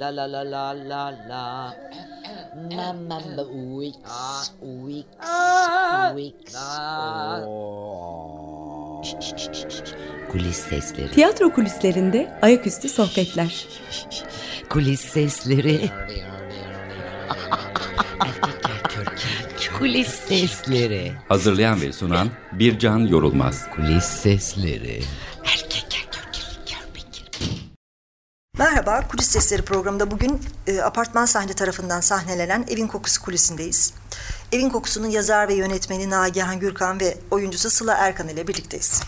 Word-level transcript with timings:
La 0.00 0.08
la 0.08 0.26
la 0.26 0.42
la 0.42 0.72
la 0.72 1.10
la. 1.28 1.74
Mamma 2.70 3.18
Wix. 3.52 3.96
Wix. 4.62 5.04
Wix. 6.16 6.54
Kulis 10.32 10.56
sesleri. 10.56 11.10
Tiyatro 11.10 11.52
kulislerinde 11.52 12.38
ayaküstü 12.42 12.88
sohbetler. 12.88 13.66
Kulis 14.68 15.00
sesleri. 15.00 15.90
Kulis 19.78 20.08
sesleri. 20.08 21.12
Hazırlayan 21.28 21.82
ve 21.82 21.92
sunan 21.92 22.28
Bircan 22.52 22.98
Yorulmaz. 22.98 23.70
Kulis 23.70 24.04
sesleri. 24.04 25.00
Merhaba, 28.80 29.08
Kulis 29.08 29.26
Sesleri 29.26 29.62
programında 29.62 30.10
bugün 30.10 30.42
e, 30.66 30.80
apartman 30.82 31.26
sahne 31.26 31.52
tarafından 31.52 32.00
sahnelenen 32.00 32.64
Evin 32.68 32.86
Kokusu 32.86 33.22
kulisindeyiz. 33.22 33.92
Evin 34.52 34.70
Kokusu'nun 34.70 35.08
yazar 35.08 35.48
ve 35.48 35.54
yönetmeni 35.54 36.10
Nagihan 36.10 36.60
Gürkan 36.60 37.00
ve 37.00 37.18
oyuncusu 37.30 37.70
Sıla 37.70 37.94
Erkan 37.94 38.28
ile 38.28 38.48
birlikteyiz. 38.48 39.02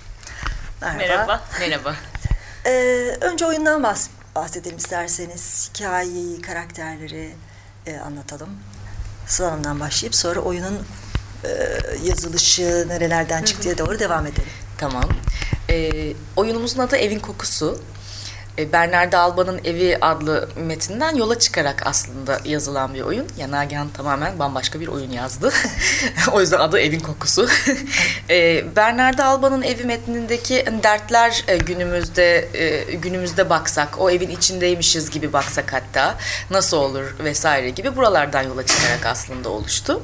Merhaba. 0.80 0.98
Merhaba. 0.98 1.42
Merhaba. 1.60 1.96
E, 2.64 2.70
önce 3.20 3.46
oyundan 3.46 3.82
bahs- 3.82 4.08
bahsedelim 4.34 4.76
isterseniz. 4.76 5.70
Hikayeyi, 5.74 6.42
karakterleri 6.42 7.34
e, 7.86 7.98
anlatalım. 7.98 8.50
Sıla 9.26 9.52
Hanım'dan 9.52 9.80
başlayıp 9.80 10.14
sonra 10.14 10.40
oyunun 10.40 10.86
e, 11.44 11.48
yazılışı, 12.04 12.84
nerelerden 12.88 13.42
çıktıya 13.42 13.78
doğru 13.78 13.98
devam 13.98 14.26
edelim. 14.26 14.52
Tamam. 14.78 15.04
Ee, 15.70 16.12
oyunumuzun 16.36 16.78
adı 16.78 16.96
Evin 16.96 17.18
Kokusu. 17.20 17.82
Ee, 18.58 18.72
Bernardo 18.72 19.16
Alba'nın 19.16 19.60
Evi 19.64 19.98
adlı 20.00 20.48
metinden 20.56 21.16
yola 21.16 21.38
çıkarak 21.38 21.82
aslında 21.86 22.40
yazılan 22.44 22.94
bir 22.94 23.00
oyun. 23.00 23.26
Ya 23.38 23.50
Nagihan 23.50 23.88
tamamen 23.88 24.38
bambaşka 24.38 24.80
bir 24.80 24.88
oyun 24.88 25.10
yazdı. 25.10 25.52
o 26.32 26.40
yüzden 26.40 26.58
adı 26.58 26.80
Evin 26.80 27.00
Kokusu. 27.00 27.48
ee, 28.30 28.64
Bernardo 28.76 29.22
Alba'nın 29.22 29.62
Evi 29.62 29.84
metnindeki 29.84 30.64
dertler 30.82 31.44
e, 31.48 31.56
günümüzde 31.56 32.48
e, 32.54 32.94
günümüzde 32.94 33.50
baksak, 33.50 34.00
o 34.00 34.10
evin 34.10 34.30
içindeymişiz 34.30 35.10
gibi 35.10 35.32
baksak 35.32 35.72
hatta 35.72 36.18
nasıl 36.50 36.76
olur 36.76 37.16
vesaire 37.24 37.70
gibi 37.70 37.96
buralardan 37.96 38.42
yola 38.42 38.66
çıkarak 38.66 39.06
aslında 39.06 39.48
oluştu. 39.48 40.02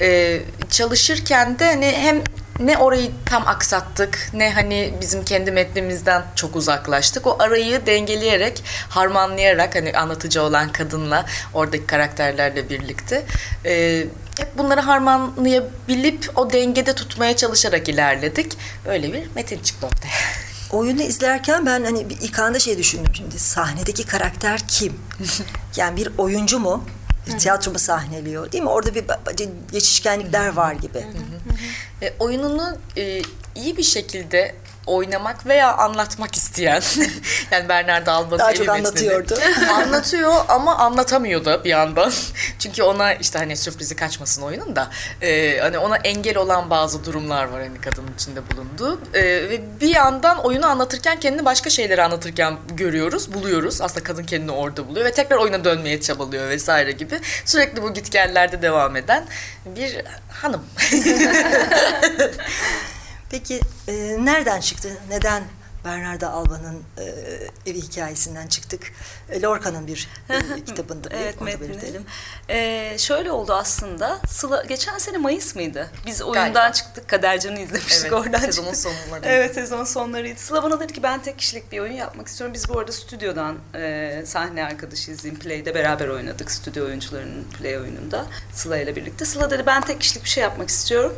Ee, 0.00 0.40
çalışırken 0.70 1.58
de 1.58 1.66
hani 1.66 1.86
hem 1.86 2.22
ne 2.60 2.78
orayı 2.78 3.10
tam 3.26 3.48
aksattık 3.48 4.30
ne 4.32 4.52
hani 4.52 4.94
bizim 5.00 5.24
kendi 5.24 5.50
metnimizden 5.52 6.22
çok 6.36 6.56
uzaklaştık. 6.56 7.26
O 7.26 7.36
arayı 7.38 7.86
dengeleyerek, 7.86 8.64
harmanlayarak 8.88 9.76
hani 9.76 9.92
anlatıcı 9.92 10.42
olan 10.42 10.72
kadınla 10.72 11.26
oradaki 11.54 11.86
karakterlerle 11.86 12.70
birlikte 12.70 13.24
e, 13.64 14.04
hep 14.38 14.58
bunları 14.58 14.80
harmanlayabilip 14.80 16.30
o 16.38 16.52
dengede 16.52 16.94
tutmaya 16.94 17.36
çalışarak 17.36 17.88
ilerledik. 17.88 18.58
Öyle 18.86 19.12
bir 19.12 19.22
metin 19.34 19.58
çıktı 19.62 19.86
ortaya. 19.86 20.10
Oyunu 20.72 21.02
izlerken 21.02 21.66
ben 21.66 21.84
hani 21.84 22.10
bir 22.10 22.18
ilk 22.20 22.38
anda 22.38 22.58
şey 22.58 22.78
düşündüm 22.78 23.12
şimdi 23.14 23.38
sahnedeki 23.38 24.06
karakter 24.06 24.60
kim? 24.68 25.00
yani 25.76 25.96
bir 25.96 26.10
oyuncu 26.18 26.58
mu? 26.58 26.84
Bir 27.26 27.38
tiyatro 27.38 27.72
mu 27.72 27.78
sahneliyor 27.78 28.52
değil 28.52 28.64
mi? 28.64 28.70
Orada 28.70 28.94
bir 28.94 29.04
geçişkenlikler 29.72 30.48
var 30.48 30.72
gibi. 30.72 31.06
E, 32.02 32.12
oyununu 32.18 32.78
e, 32.96 33.22
iyi 33.54 33.76
bir 33.76 33.82
şekilde 33.82 34.54
oynamak 34.86 35.46
veya 35.46 35.76
anlatmak 35.76 36.34
isteyen 36.36 36.82
yani 37.50 37.68
Bernardo 37.68 38.10
Alba'nın 38.10 38.38
Daha 38.38 38.54
çok 38.54 38.68
anlatıyordu. 38.68 39.34
Anlatıyor 39.72 40.32
ama 40.48 40.76
anlatamıyor 40.76 41.44
da 41.44 41.64
bir 41.64 41.70
yandan. 41.70 42.12
Çünkü 42.58 42.82
ona 42.82 43.14
işte 43.14 43.38
hani 43.38 43.56
sürprizi 43.56 43.96
kaçmasın 43.96 44.42
oyunun 44.42 44.76
da 44.76 44.90
e, 45.22 45.58
hani 45.58 45.78
ona 45.78 45.96
engel 45.96 46.36
olan 46.36 46.70
bazı 46.70 47.04
durumlar 47.04 47.44
var 47.44 47.62
hani 47.62 47.80
kadının 47.80 48.14
içinde 48.14 48.40
bulunduğu. 48.50 49.00
E, 49.14 49.22
ve 49.22 49.60
bir 49.80 49.94
yandan 49.94 50.44
oyunu 50.44 50.66
anlatırken 50.66 51.20
kendini 51.20 51.44
başka 51.44 51.70
şeyleri 51.70 52.02
anlatırken 52.02 52.56
görüyoruz, 52.72 53.34
buluyoruz. 53.34 53.80
Aslında 53.80 54.04
kadın 54.04 54.24
kendini 54.24 54.52
orada 54.52 54.88
buluyor 54.88 55.06
ve 55.06 55.12
tekrar 55.12 55.36
oyuna 55.36 55.64
dönmeye 55.64 56.00
çabalıyor 56.00 56.48
vesaire 56.48 56.92
gibi. 56.92 57.20
Sürekli 57.44 57.82
bu 57.82 57.94
gitgellerde 57.94 58.62
devam 58.62 58.96
eden 58.96 59.24
bir 59.66 60.02
hanım. 60.28 60.64
Peki 63.30 63.60
e, 63.88 63.92
nereden 64.24 64.60
çıktı? 64.60 64.96
Neden 65.08 65.42
Bernardo 65.84 66.26
Alba'nın 66.26 66.82
e, 66.98 67.04
evi 67.70 67.80
hikayesinden 67.80 68.46
çıktık? 68.46 68.92
E, 69.30 69.42
Lorca'nın 69.42 69.86
bir 69.86 70.08
e, 70.30 70.64
kitabında 70.66 71.10
bir, 71.10 71.16
Evet 71.16 71.40
metnini. 71.40 71.68
belirtelim. 71.70 72.04
Ee, 72.50 72.96
şöyle 72.98 73.30
oldu 73.30 73.52
aslında. 73.54 74.20
Sıla 74.28 74.62
geçen 74.62 74.98
sene 74.98 75.18
Mayıs 75.18 75.54
mıydı? 75.54 75.90
Biz 76.06 76.22
oyundan 76.22 76.52
Galiba. 76.52 76.72
çıktık. 76.72 77.08
Kadercan'ı 77.08 77.60
izlemiştik 77.60 78.02
Evet, 78.02 78.12
oradan 78.12 78.38
sezonun 78.38 78.72
çıktık. 78.72 78.92
sonları. 78.92 79.20
Evet 79.24 79.54
sezon 79.54 79.84
sonlarıydı. 79.84 80.40
Sıla 80.40 80.62
bana 80.62 80.80
dedi 80.80 80.92
ki 80.92 81.02
ben 81.02 81.22
tek 81.22 81.38
kişilik 81.38 81.72
bir 81.72 81.78
oyun 81.80 81.92
yapmak 81.92 82.28
istiyorum. 82.28 82.54
Biz 82.54 82.68
bu 82.68 82.78
arada 82.78 82.92
stüdyodan 82.92 83.56
e, 83.74 84.22
sahne 84.26 84.64
arkadaşıyız. 84.64 85.24
In 85.24 85.34
Play'de 85.36 85.74
beraber 85.74 86.08
oynadık. 86.08 86.50
Stüdyo 86.50 86.84
oyuncularının 86.86 87.44
play 87.58 87.78
oyununda. 87.78 88.26
Sıla 88.52 88.78
ile 88.78 88.96
birlikte. 88.96 89.24
Sıla 89.24 89.50
dedi 89.50 89.62
ben 89.66 89.82
tek 89.82 90.00
kişilik 90.00 90.24
bir 90.24 90.28
şey 90.30 90.42
yapmak 90.42 90.68
istiyorum. 90.68 91.14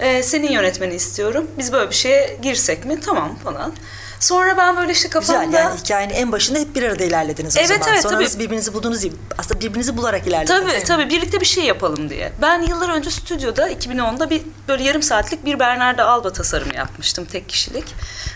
E, 0.00 0.22
senin 0.22 0.52
yönetmeni 0.52 0.94
istiyorum. 0.94 1.50
Biz 1.58 1.72
böyle 1.72 1.90
bir 1.90 1.94
şeye 1.94 2.38
girsek 2.42 2.84
mi? 2.84 3.00
Tamam 3.00 3.36
falan. 3.36 3.72
Sonra 4.20 4.56
ben 4.56 4.76
böyle 4.76 4.92
işte 4.92 5.08
kafamda... 5.10 5.44
Güzel 5.44 5.58
yani 5.58 5.78
hikayenin 5.80 6.14
en 6.14 6.32
başında 6.32 6.58
hep 6.58 6.74
bir 6.74 6.82
arada 6.82 7.04
ilerlediniz 7.04 7.56
o 7.56 7.60
Evet, 7.60 7.68
zaman. 7.68 7.88
evet, 7.88 8.02
Sonra 8.02 8.14
tabii. 8.28 8.38
birbirinizi 8.38 8.74
buldunuz 8.74 9.02
gibi. 9.02 9.16
Aslında 9.38 9.60
birbirinizi 9.60 9.96
bularak 9.96 10.26
ilerlediniz. 10.26 10.60
Tabii 10.72 10.84
tabii 10.84 11.08
birlikte 11.10 11.40
bir 11.40 11.46
şey 11.46 11.64
yapalım 11.64 12.10
diye. 12.10 12.32
Ben 12.42 12.62
yıllar 12.62 12.88
önce 12.88 13.10
stüdyoda 13.10 13.70
2010'da 13.70 14.30
bir 14.30 14.42
böyle 14.68 14.84
yarım 14.84 15.02
saatlik 15.02 15.44
bir 15.44 15.58
Bernardo 15.58 16.02
Alba 16.02 16.32
tasarımı 16.32 16.74
yapmıştım 16.74 17.24
tek 17.24 17.48
kişilik. 17.48 17.84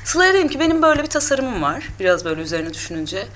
Sıla'ya 0.05 0.35
dedim 0.35 0.49
ki 0.49 0.61
benim 0.61 0.83
böyle 0.83 1.03
bir 1.03 1.09
tasarımım 1.09 1.63
var. 1.63 1.89
Biraz 2.01 2.25
böyle 2.25 2.41
üzerine 2.43 2.75
düşününce. 2.75 3.27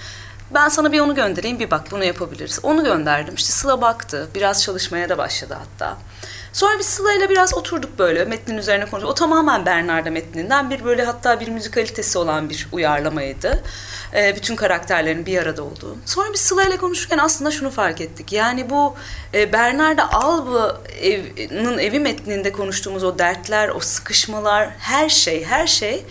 Ben 0.55 0.69
sana 0.69 0.93
bir 0.93 1.01
onu 1.01 1.15
göndereyim 1.15 1.59
bir 1.59 1.71
bak 1.71 1.91
bunu 1.91 2.05
yapabiliriz. 2.05 2.59
Onu 2.63 2.85
gönderdim 2.85 3.35
işte 3.35 3.53
Sıla 3.53 3.81
baktı. 3.81 4.29
Biraz 4.35 4.63
çalışmaya 4.63 5.09
da 5.09 5.19
başladı 5.19 5.57
hatta. 5.59 5.97
Sonra 6.55 6.79
biz 6.79 6.87
Sıla 6.87 7.13
ile 7.13 7.31
biraz 7.31 7.55
oturduk 7.55 7.99
böyle 7.99 8.25
metnin 8.25 8.59
üzerine 8.59 8.87
konuştuk. 8.87 9.11
O 9.11 9.15
tamamen 9.15 9.67
Bernardo 9.67 10.11
metninden 10.11 10.71
bir 10.71 10.85
böyle 10.85 11.05
hatta 11.05 11.41
bir 11.41 11.49
müzikalitesi 11.49 12.19
olan 12.19 12.51
bir 12.51 12.69
uyarlamaydı. 12.73 13.63
Ee, 14.15 14.37
bütün 14.37 14.57
karakterlerin 14.57 15.27
bir 15.27 15.39
arada 15.39 15.63
olduğu. 15.63 15.97
Sonra 16.07 16.33
biz 16.33 16.41
Sıla 16.41 16.65
ile 16.65 16.77
konuşurken 16.77 17.19
aslında 17.19 17.51
şunu 17.51 17.71
fark 17.71 18.01
ettik. 18.01 18.33
Yani 18.33 18.71
bu 18.71 18.95
e, 19.35 19.53
Bernardo 19.53 20.03
Alba'nın 20.13 21.79
evi 21.79 22.01
metninde 22.01 22.53
konuştuğumuz 22.53 23.05
o 23.05 23.19
dertler, 23.19 23.69
o 23.69 23.81
sıkışmalar, 23.81 24.69
her 24.79 25.09
şey, 25.09 25.45
her 25.45 25.67
şey 25.67 26.05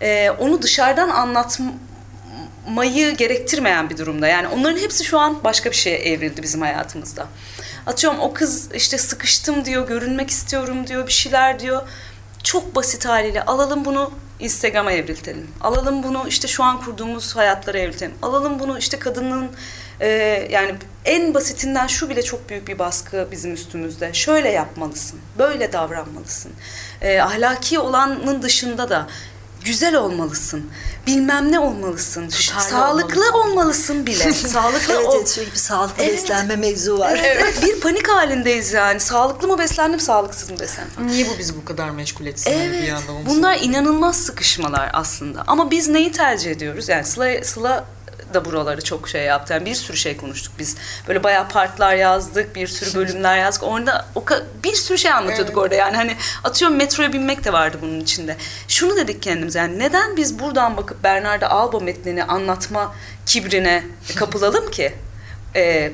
e, 0.00 0.30
onu 0.30 0.62
dışarıdan 0.62 1.08
anlatmayı 1.08 3.16
gerektirmeyen 3.16 3.90
bir 3.90 3.98
durumda. 3.98 4.28
Yani 4.28 4.48
onların 4.48 4.78
hepsi 4.78 5.04
şu 5.04 5.18
an 5.18 5.44
başka 5.44 5.70
bir 5.70 5.76
şeye 5.76 5.98
evrildi 5.98 6.42
bizim 6.42 6.60
hayatımızda. 6.60 7.26
Atıyorum 7.90 8.20
o 8.20 8.32
kız 8.32 8.68
işte 8.74 8.98
sıkıştım 8.98 9.64
diyor, 9.64 9.88
görünmek 9.88 10.30
istiyorum 10.30 10.86
diyor, 10.86 11.06
bir 11.06 11.12
şeyler 11.12 11.60
diyor. 11.60 11.82
Çok 12.42 12.74
basit 12.74 13.04
haliyle 13.04 13.44
alalım 13.44 13.84
bunu 13.84 14.10
Instagram'a 14.40 14.92
evriltelim. 14.92 15.50
Alalım 15.60 16.02
bunu 16.02 16.24
işte 16.28 16.48
şu 16.48 16.64
an 16.64 16.84
kurduğumuz 16.84 17.36
hayatlara 17.36 17.78
evriltelim. 17.78 18.14
Alalım 18.22 18.58
bunu 18.58 18.78
işte 18.78 18.98
kadının 18.98 19.50
e, 20.00 20.08
yani 20.50 20.74
en 21.04 21.34
basitinden 21.34 21.86
şu 21.86 22.10
bile 22.10 22.22
çok 22.22 22.48
büyük 22.48 22.68
bir 22.68 22.78
baskı 22.78 23.28
bizim 23.30 23.54
üstümüzde. 23.54 24.14
Şöyle 24.14 24.48
yapmalısın, 24.50 25.20
böyle 25.38 25.72
davranmalısın. 25.72 26.52
E, 27.02 27.20
ahlaki 27.20 27.78
olanın 27.78 28.42
dışında 28.42 28.90
da 28.90 29.06
güzel 29.64 29.94
olmalısın, 29.94 30.70
bilmem 31.06 31.52
ne 31.52 31.58
olmalısın, 31.58 32.28
Tutarlı 32.28 32.62
sağlıklı 32.62 33.20
olmalısın. 33.20 33.50
olmalısın 33.50 34.06
bile. 34.06 34.32
sağlıklı 34.32 34.94
Evet, 34.94 35.06
ol. 35.06 35.16
evet 35.16 35.48
bir 35.52 35.58
sağlıklı 35.58 36.02
Evet. 36.02 36.12
beslenme 36.14 36.56
mevzu 36.56 36.98
var. 36.98 37.20
Evet, 37.24 37.62
bir 37.64 37.80
panik 37.80 38.08
halindeyiz 38.08 38.72
yani. 38.72 39.00
Sağlıklı 39.00 39.48
mı 39.48 39.58
beslendim, 39.58 40.00
sağlıksız 40.00 40.50
mı 40.50 40.60
beslendim? 40.60 41.06
Niye 41.06 41.26
bu 41.28 41.38
bizi 41.38 41.56
bu 41.56 41.64
kadar 41.64 41.90
meşgul 41.90 42.26
etsin? 42.26 42.52
bir 42.52 42.58
Evet. 42.58 42.88
yandan 42.88 43.14
onu 43.16 43.26
Bunlar 43.26 43.58
inanılmaz 43.62 44.16
sıkışmalar 44.16 44.90
aslında. 44.92 45.44
Ama 45.46 45.70
biz 45.70 45.88
neyi 45.88 46.12
tercih 46.12 46.50
ediyoruz? 46.50 46.88
Yani 46.88 47.04
Sıla, 47.04 47.44
Sıla 47.44 47.84
da 48.34 48.44
buraları 48.44 48.84
çok 48.84 49.08
şey 49.08 49.22
yaptı. 49.22 49.52
Yani 49.52 49.66
bir 49.66 49.74
sürü 49.74 49.96
şey 49.96 50.16
konuştuk 50.16 50.52
biz. 50.58 50.76
Böyle 51.08 51.24
bayağı 51.24 51.48
partlar 51.48 51.94
yazdık, 51.94 52.56
bir 52.56 52.66
sürü 52.66 52.94
bölümler 52.94 53.38
yazdık. 53.38 53.62
Orada 53.62 54.06
o 54.14 54.24
bir 54.64 54.74
sürü 54.74 54.98
şey 54.98 55.12
anlatıyorduk 55.12 55.56
orada. 55.56 55.74
Yani 55.74 55.96
hani 55.96 56.16
atıyorum 56.44 56.76
metroya 56.76 57.12
binmek 57.12 57.44
de 57.44 57.52
vardı 57.52 57.78
bunun 57.82 58.00
içinde. 58.00 58.36
Şunu 58.68 58.96
dedik 58.96 59.22
kendimize 59.22 59.58
yani 59.58 59.78
neden 59.78 60.16
biz 60.16 60.38
buradan 60.38 60.76
bakıp 60.76 61.04
Bernardo 61.04 61.46
Alba 61.46 61.80
metnini 61.80 62.24
anlatma 62.24 62.94
kibrine 63.26 63.84
kapılalım 64.16 64.70
ki? 64.70 64.94
Ee, 65.56 65.92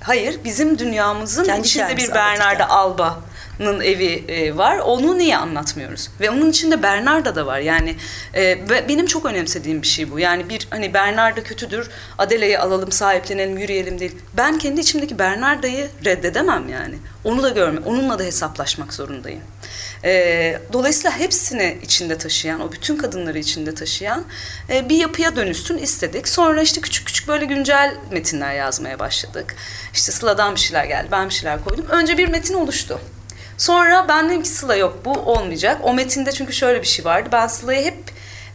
hayır, 0.00 0.40
bizim 0.44 0.78
dünyamızın 0.78 1.44
Kendi 1.44 1.66
içinde 1.66 1.96
bir 1.96 2.14
Bernardo. 2.14 2.64
Alba 2.68 3.18
Sıla'nın 3.62 3.80
evi 3.80 4.24
e, 4.28 4.56
var. 4.56 4.78
Onu 4.78 5.18
niye 5.18 5.36
anlatmıyoruz? 5.36 6.10
Ve 6.20 6.30
onun 6.30 6.50
içinde 6.50 6.82
Bernarda 6.82 7.34
da 7.34 7.46
var. 7.46 7.58
Yani 7.58 7.96
e, 8.34 8.68
benim 8.88 9.06
çok 9.06 9.24
önemsediğim 9.26 9.82
bir 9.82 9.86
şey 9.86 10.10
bu. 10.10 10.18
Yani 10.18 10.48
bir 10.48 10.66
hani 10.70 10.94
Bernarda 10.94 11.42
kötüdür. 11.42 11.90
Adele'yi 12.18 12.58
alalım, 12.58 12.92
sahiplenelim, 12.92 13.58
yürüyelim 13.58 13.98
değil. 13.98 14.16
Ben 14.36 14.58
kendi 14.58 14.80
içimdeki 14.80 15.18
Bernarda'yı 15.18 15.88
reddedemem 16.04 16.68
yani. 16.68 16.94
Onu 17.24 17.42
da 17.42 17.48
görme, 17.48 17.80
onunla 17.86 18.18
da 18.18 18.22
hesaplaşmak 18.22 18.94
zorundayım. 18.94 19.40
E, 20.04 20.58
dolayısıyla 20.72 21.18
hepsini 21.18 21.78
içinde 21.82 22.18
taşıyan, 22.18 22.60
o 22.60 22.72
bütün 22.72 22.96
kadınları 22.96 23.38
içinde 23.38 23.74
taşıyan 23.74 24.24
e, 24.70 24.88
bir 24.88 24.96
yapıya 24.96 25.36
dönüşsün 25.36 25.78
istedik. 25.78 26.28
Sonra 26.28 26.62
işte 26.62 26.80
küçük 26.80 27.06
küçük 27.06 27.28
böyle 27.28 27.44
güncel 27.44 27.94
metinler 28.10 28.54
yazmaya 28.54 28.98
başladık. 28.98 29.54
İşte 29.94 30.12
Sıla'dan 30.12 30.54
bir 30.54 30.60
şeyler 30.60 30.84
geldi, 30.84 31.08
ben 31.12 31.28
bir 31.28 31.34
şeyler 31.34 31.64
koydum. 31.64 31.86
Önce 31.88 32.18
bir 32.18 32.28
metin 32.28 32.54
oluştu. 32.54 33.00
Sonra 33.62 34.08
ben 34.08 34.28
dedim 34.28 34.42
ki 34.42 34.48
Sıla 34.48 34.76
yok 34.76 34.98
bu 35.04 35.12
olmayacak. 35.12 35.80
O 35.82 35.94
metinde 35.94 36.32
çünkü 36.32 36.52
şöyle 36.52 36.82
bir 36.82 36.86
şey 36.86 37.04
vardı. 37.04 37.28
Ben 37.32 37.46
Sıla'yı 37.46 37.84
hep 37.84 37.98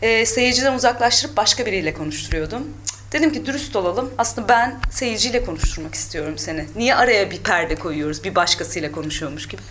e, 0.01 0.25
seyirciden 0.25 0.74
uzaklaştırıp 0.74 1.38
başka 1.38 1.65
biriyle 1.65 1.94
konuşturuyordum. 1.94 2.68
Dedim 3.12 3.33
ki 3.33 3.45
dürüst 3.45 3.75
olalım. 3.75 4.12
Aslında 4.18 4.50
ben 4.50 4.80
seyirciyle 4.92 5.45
konuşturmak 5.45 5.95
istiyorum 5.95 6.38
seni. 6.38 6.65
Niye 6.75 6.95
araya 6.95 7.31
bir 7.31 7.38
perde 7.38 7.75
koyuyoruz 7.75 8.24
bir 8.24 8.36
başkasıyla 8.36 8.92
konuşuyormuş 8.92 9.48
gibi. 9.48 9.62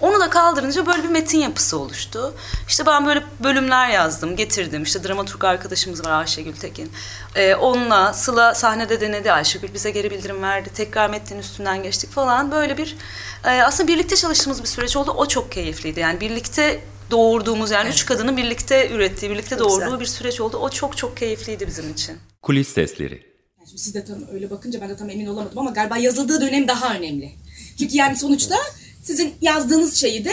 Onu 0.00 0.20
da 0.20 0.30
kaldırınca 0.30 0.86
böyle 0.86 1.02
bir 1.02 1.08
metin 1.08 1.38
yapısı 1.38 1.78
oluştu. 1.78 2.34
İşte 2.68 2.86
ben 2.86 3.06
böyle 3.06 3.22
bölümler 3.40 3.88
yazdım, 3.88 4.36
getirdim. 4.36 4.82
İşte 4.82 5.04
dramaturg 5.04 5.44
arkadaşımız 5.44 6.04
var 6.04 6.10
Ayşegül 6.10 6.52
Tekin. 6.56 6.92
Ee, 7.34 7.54
onunla 7.54 8.12
Sıla 8.12 8.54
sahnede 8.54 9.00
denedi. 9.00 9.32
Ayşegül 9.32 9.74
bize 9.74 9.90
geri 9.90 10.10
bildirim 10.10 10.42
verdi. 10.42 10.70
Tekrar 10.74 11.10
metnin 11.10 11.38
üstünden 11.38 11.82
geçtik 11.82 12.10
falan. 12.10 12.50
Böyle 12.52 12.78
bir 12.78 12.96
e, 13.44 13.48
aslında 13.50 13.88
birlikte 13.88 14.16
çalıştığımız 14.16 14.62
bir 14.62 14.68
süreç 14.68 14.96
oldu. 14.96 15.10
O 15.10 15.26
çok 15.28 15.52
keyifliydi. 15.52 16.00
Yani 16.00 16.20
birlikte 16.20 16.80
doğurduğumuz 17.10 17.70
yani 17.70 17.88
üç 17.90 18.06
kadının 18.06 18.36
birlikte 18.36 18.90
ürettiği, 18.90 19.30
birlikte 19.30 19.56
Çok 19.56 19.60
doğurduğu 19.60 19.84
güzel. 19.84 20.00
bir 20.00 20.06
süreç 20.06 20.40
oldu. 20.40 20.56
O 20.56 20.70
çok 20.70 20.96
çok 20.96 21.16
keyifliydi 21.16 21.66
bizim 21.66 21.92
için. 21.92 22.16
Kulis 22.42 22.68
sesleri. 22.68 23.22
Şimdi 23.68 23.82
siz 23.82 23.94
de 23.94 24.04
tam 24.04 24.16
öyle 24.32 24.50
bakınca 24.50 24.80
ben 24.80 24.88
de 24.88 24.96
tam 24.96 25.10
emin 25.10 25.26
olamadım 25.26 25.58
ama 25.58 25.70
galiba 25.70 25.96
yazıldığı 25.98 26.40
dönem 26.40 26.68
daha 26.68 26.94
önemli. 26.94 27.32
Çünkü 27.78 27.96
yani 27.96 28.16
sonuçta 28.16 28.56
sizin 29.02 29.34
yazdığınız 29.40 29.96
şeyi 29.96 30.24
de 30.24 30.32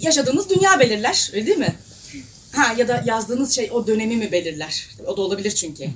yaşadığınız 0.00 0.50
dünya 0.50 0.80
belirler 0.80 1.30
öyle 1.34 1.46
değil 1.46 1.58
mi? 1.58 1.74
Ha 2.54 2.74
ya 2.78 2.88
da 2.88 3.02
yazdığınız 3.06 3.54
şey 3.54 3.70
o 3.72 3.86
dönemi 3.86 4.16
mi 4.16 4.32
belirler? 4.32 4.88
O 5.06 5.16
da 5.16 5.20
olabilir 5.22 5.50
çünkü. 5.50 5.90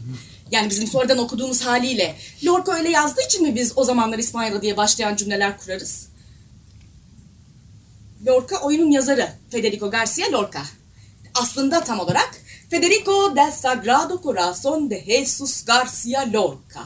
Yani 0.50 0.70
bizim 0.70 0.86
sonradan 0.86 1.18
okuduğumuz 1.18 1.60
haliyle 1.60 2.16
Lorca 2.44 2.72
öyle 2.72 2.90
yazdığı 2.90 3.22
için 3.22 3.42
mi 3.42 3.54
biz 3.54 3.72
o 3.76 3.84
zamanlar 3.84 4.18
İspanya'da 4.18 4.62
diye 4.62 4.76
başlayan 4.76 5.16
cümleler 5.16 5.58
kurarız? 5.58 6.08
Lorca 8.26 8.56
oyunun 8.56 8.90
yazarı 8.90 9.32
Federico 9.50 9.90
Garcia 9.90 10.32
Lorca. 10.32 10.62
Aslında 11.34 11.84
tam 11.84 12.00
olarak 12.00 12.30
Federico 12.70 13.36
del 13.36 13.52
Sagrado 13.52 14.22
Corazon 14.22 14.90
de 14.90 15.04
Jesus 15.06 15.64
Garcia 15.64 16.32
Lorca. 16.32 16.80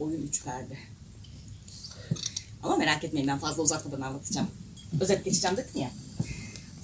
Oyun 0.00 0.26
üç 0.26 0.44
perde. 0.44 0.76
Ama 2.62 2.76
merak 2.76 3.04
etmeyin 3.04 3.28
ben 3.28 3.38
fazla 3.38 3.62
uzatmadan 3.62 4.00
anlatacağım. 4.00 4.50
Özet 5.00 5.24
geçeceğim 5.24 5.56
dedim 5.56 5.80
ya. 5.80 5.90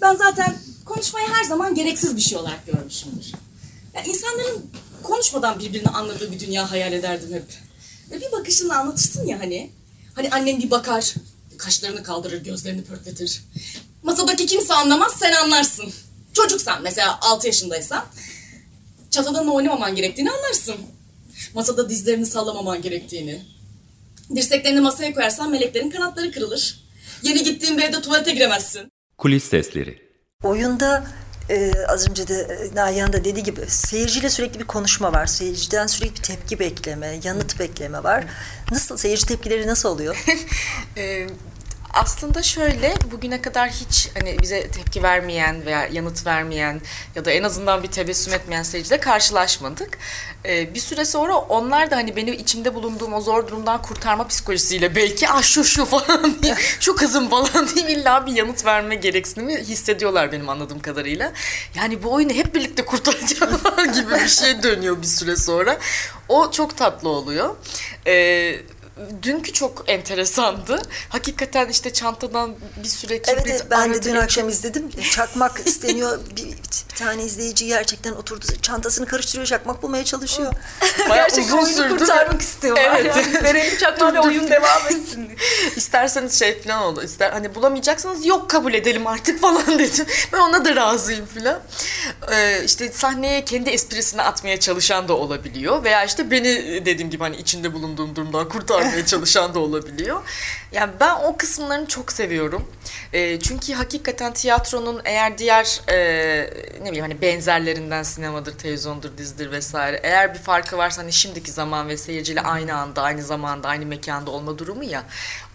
Ben 0.00 0.16
zaten 0.16 0.58
konuşmayı 0.84 1.28
her 1.28 1.44
zaman 1.44 1.74
gereksiz 1.74 2.16
bir 2.16 2.20
şey 2.20 2.38
olarak 2.38 2.66
görmüşümdür. 2.66 3.32
Yani 3.94 4.08
insanların 4.08 4.70
konuşmadan 5.02 5.60
birbirini 5.60 5.88
anladığı 5.88 6.32
bir 6.32 6.40
dünya 6.40 6.70
hayal 6.70 6.92
ederdim 6.92 7.34
hep. 7.34 7.44
Ve 8.10 8.20
bir 8.20 8.32
bakışınla 8.32 8.78
anlatırsın 8.78 9.26
ya 9.26 9.40
hani. 9.40 9.70
Hani 10.14 10.30
annen 10.30 10.62
bir 10.62 10.70
bakar, 10.70 11.14
kaşlarını 11.58 12.02
kaldırır, 12.02 12.44
gözlerini 12.44 12.84
pörtletir. 12.84 13.42
Masadaki 14.02 14.46
kimse 14.46 14.74
anlamaz, 14.74 15.12
sen 15.18 15.32
anlarsın. 15.32 15.92
Çocuksan 16.32 16.82
mesela 16.82 17.18
6 17.20 17.46
yaşındaysan 17.46 18.04
çatadanla 19.10 19.50
oynamaman 19.50 19.94
gerektiğini 19.94 20.30
anlarsın. 20.30 20.76
Masada 21.54 21.88
dizlerini 21.88 22.26
sallamaman 22.26 22.82
gerektiğini. 22.82 23.42
Dirseklerini 24.36 24.80
masaya 24.80 25.14
koyarsan 25.14 25.50
meleklerin 25.50 25.90
kanatları 25.90 26.32
kırılır. 26.32 26.80
Yeni 27.22 27.44
gittiğin 27.44 27.78
bir 27.78 27.82
evde 27.82 28.00
tuvalete 28.00 28.32
giremezsin. 28.32 28.87
Kulis 29.18 29.44
sesleri. 29.44 29.98
Oyunda 30.42 31.06
e, 31.50 31.72
az 31.88 32.10
önce 32.10 32.28
de 32.28 32.34
e, 32.34 32.74
Nagihan 32.74 33.12
da 33.12 33.24
dediği 33.24 33.42
gibi 33.42 33.60
seyirciyle 33.66 34.30
sürekli 34.30 34.60
bir 34.60 34.64
konuşma 34.64 35.12
var. 35.12 35.26
Seyirciden 35.26 35.86
sürekli 35.86 36.16
bir 36.16 36.22
tepki 36.22 36.58
bekleme, 36.58 37.20
yanıt 37.24 37.58
bekleme 37.58 38.02
var. 38.02 38.24
Nasıl 38.70 38.96
seyirci 38.96 39.26
tepkileri 39.26 39.66
nasıl 39.66 39.88
oluyor? 39.88 40.24
Ee, 40.96 41.26
aslında 41.94 42.42
şöyle 42.42 42.94
bugüne 43.12 43.42
kadar 43.42 43.70
hiç 43.70 44.08
hani 44.14 44.38
bize 44.42 44.68
tepki 44.70 45.02
vermeyen 45.02 45.66
veya 45.66 45.86
yanıt 45.86 46.26
vermeyen 46.26 46.80
ya 47.14 47.24
da 47.24 47.30
en 47.30 47.42
azından 47.42 47.82
bir 47.82 47.88
tebessüm 47.88 48.34
etmeyen 48.34 48.62
seyirciyle 48.62 49.00
karşılaşmadık. 49.00 49.98
Ee, 50.46 50.74
bir 50.74 50.80
süre 50.80 51.04
sonra 51.04 51.36
onlar 51.36 51.90
da 51.90 51.96
hani 51.96 52.16
beni 52.16 52.30
içimde 52.30 52.74
bulunduğum 52.74 53.12
o 53.12 53.20
zor 53.20 53.48
durumdan 53.48 53.82
kurtarma 53.82 54.26
psikolojisiyle 54.26 54.94
belki 54.94 55.28
ah 55.28 55.42
şu 55.42 55.64
şu 55.64 55.84
falan 55.84 56.42
diye 56.42 56.54
şu 56.80 56.96
kızım 56.96 57.30
falan 57.30 57.68
diye 57.68 57.90
illa 57.90 58.26
bir 58.26 58.32
yanıt 58.32 58.64
verme 58.64 58.94
gereksinimi 58.94 59.56
hissediyorlar 59.56 60.32
benim 60.32 60.48
anladığım 60.48 60.80
kadarıyla. 60.80 61.32
Yani 61.74 62.02
bu 62.02 62.12
oyunu 62.12 62.32
hep 62.32 62.54
birlikte 62.54 62.84
kurtaracağım 62.84 63.60
gibi 63.94 64.14
bir 64.14 64.28
şey 64.28 64.62
dönüyor 64.62 65.02
bir 65.02 65.06
süre 65.06 65.36
sonra. 65.36 65.78
O 66.28 66.50
çok 66.50 66.76
tatlı 66.76 67.08
oluyor. 67.08 67.56
Ee, 68.06 68.60
Dünkü 69.22 69.52
çok 69.52 69.84
enteresandı. 69.86 70.82
Hakikaten 71.08 71.68
işte 71.68 71.92
çantadan 71.92 72.54
bir 72.82 72.88
süre 72.88 73.14
Evet, 73.14 73.26
kibrit 73.26 73.46
evet 73.50 73.66
ben 73.70 73.94
de 73.94 74.02
dün 74.02 74.16
akşam 74.16 74.48
izledim. 74.48 74.90
Çakmak 75.10 75.58
isteniyor. 75.66 76.20
Bir 76.36 76.54
tane 76.98 77.24
izleyici 77.24 77.66
gerçekten 77.66 78.12
oturdu 78.12 78.46
çantasını 78.62 79.06
karıştırıyor 79.06 79.46
çakmak 79.46 79.82
bulmaya 79.82 80.04
çalışıyor. 80.04 80.52
Bayağı 81.08 81.28
Gerçekten 81.28 81.58
uzun 81.58 81.64
sürdü. 81.72 81.98
kurtarmak 81.98 82.42
istiyorlar. 82.42 82.96
Evet. 83.00 83.16
Yani. 83.16 83.34
Verelim 83.44 83.78
çakmağıyla 83.78 84.22
oyun 84.22 84.50
devam 84.50 84.86
etsin 84.86 85.26
diye. 85.26 85.36
İsterseniz 85.76 86.38
şey 86.38 86.62
falan 86.62 86.82
oldu. 86.82 87.02
İster 87.02 87.30
hani 87.30 87.54
bulamayacaksanız 87.54 88.26
yok 88.26 88.50
kabul 88.50 88.74
edelim 88.74 89.06
artık 89.06 89.40
falan 89.40 89.78
dedim. 89.78 90.06
Ben 90.32 90.38
ona 90.38 90.64
da 90.64 90.76
razıyım 90.76 91.26
falan. 91.26 91.60
Ee, 92.32 92.64
işte 92.64 92.92
sahneye 92.92 93.44
kendi 93.44 93.70
esprisini 93.70 94.22
atmaya 94.22 94.60
çalışan 94.60 95.08
da 95.08 95.16
olabiliyor. 95.16 95.84
Veya 95.84 96.04
işte 96.04 96.30
beni 96.30 96.82
dediğim 96.86 97.10
gibi 97.10 97.22
hani 97.22 97.36
içinde 97.36 97.72
bulunduğum 97.74 98.16
durumdan 98.16 98.48
kurtarmaya 98.48 99.06
çalışan 99.06 99.54
da 99.54 99.58
olabiliyor. 99.58 100.22
Yani 100.72 100.92
ben 101.00 101.14
o 101.14 101.36
kısımlarını 101.36 101.86
çok 101.86 102.12
seviyorum. 102.12 102.68
Ee, 103.12 103.40
çünkü 103.40 103.72
hakikaten 103.72 104.32
tiyatronun 104.32 105.00
eğer 105.04 105.38
diğer 105.38 105.80
e, 105.90 105.98
ne 106.88 106.92
bileyim 106.92 107.10
hani 107.10 107.22
benzerlerinden 107.22 108.02
sinemadır, 108.02 108.58
televizyondur, 108.58 109.18
dizidir 109.18 109.50
vesaire. 109.50 110.00
Eğer 110.02 110.34
bir 110.34 110.38
farkı 110.38 110.78
varsa 110.78 111.02
hani 111.02 111.12
şimdiki 111.12 111.52
zaman 111.52 111.88
ve 111.88 111.96
seyirciyle 111.96 112.40
aynı 112.40 112.74
anda, 112.74 113.02
aynı 113.02 113.22
zamanda, 113.22 113.68
aynı 113.68 113.86
mekanda 113.86 114.30
olma 114.30 114.58
durumu 114.58 114.84
ya. 114.84 115.04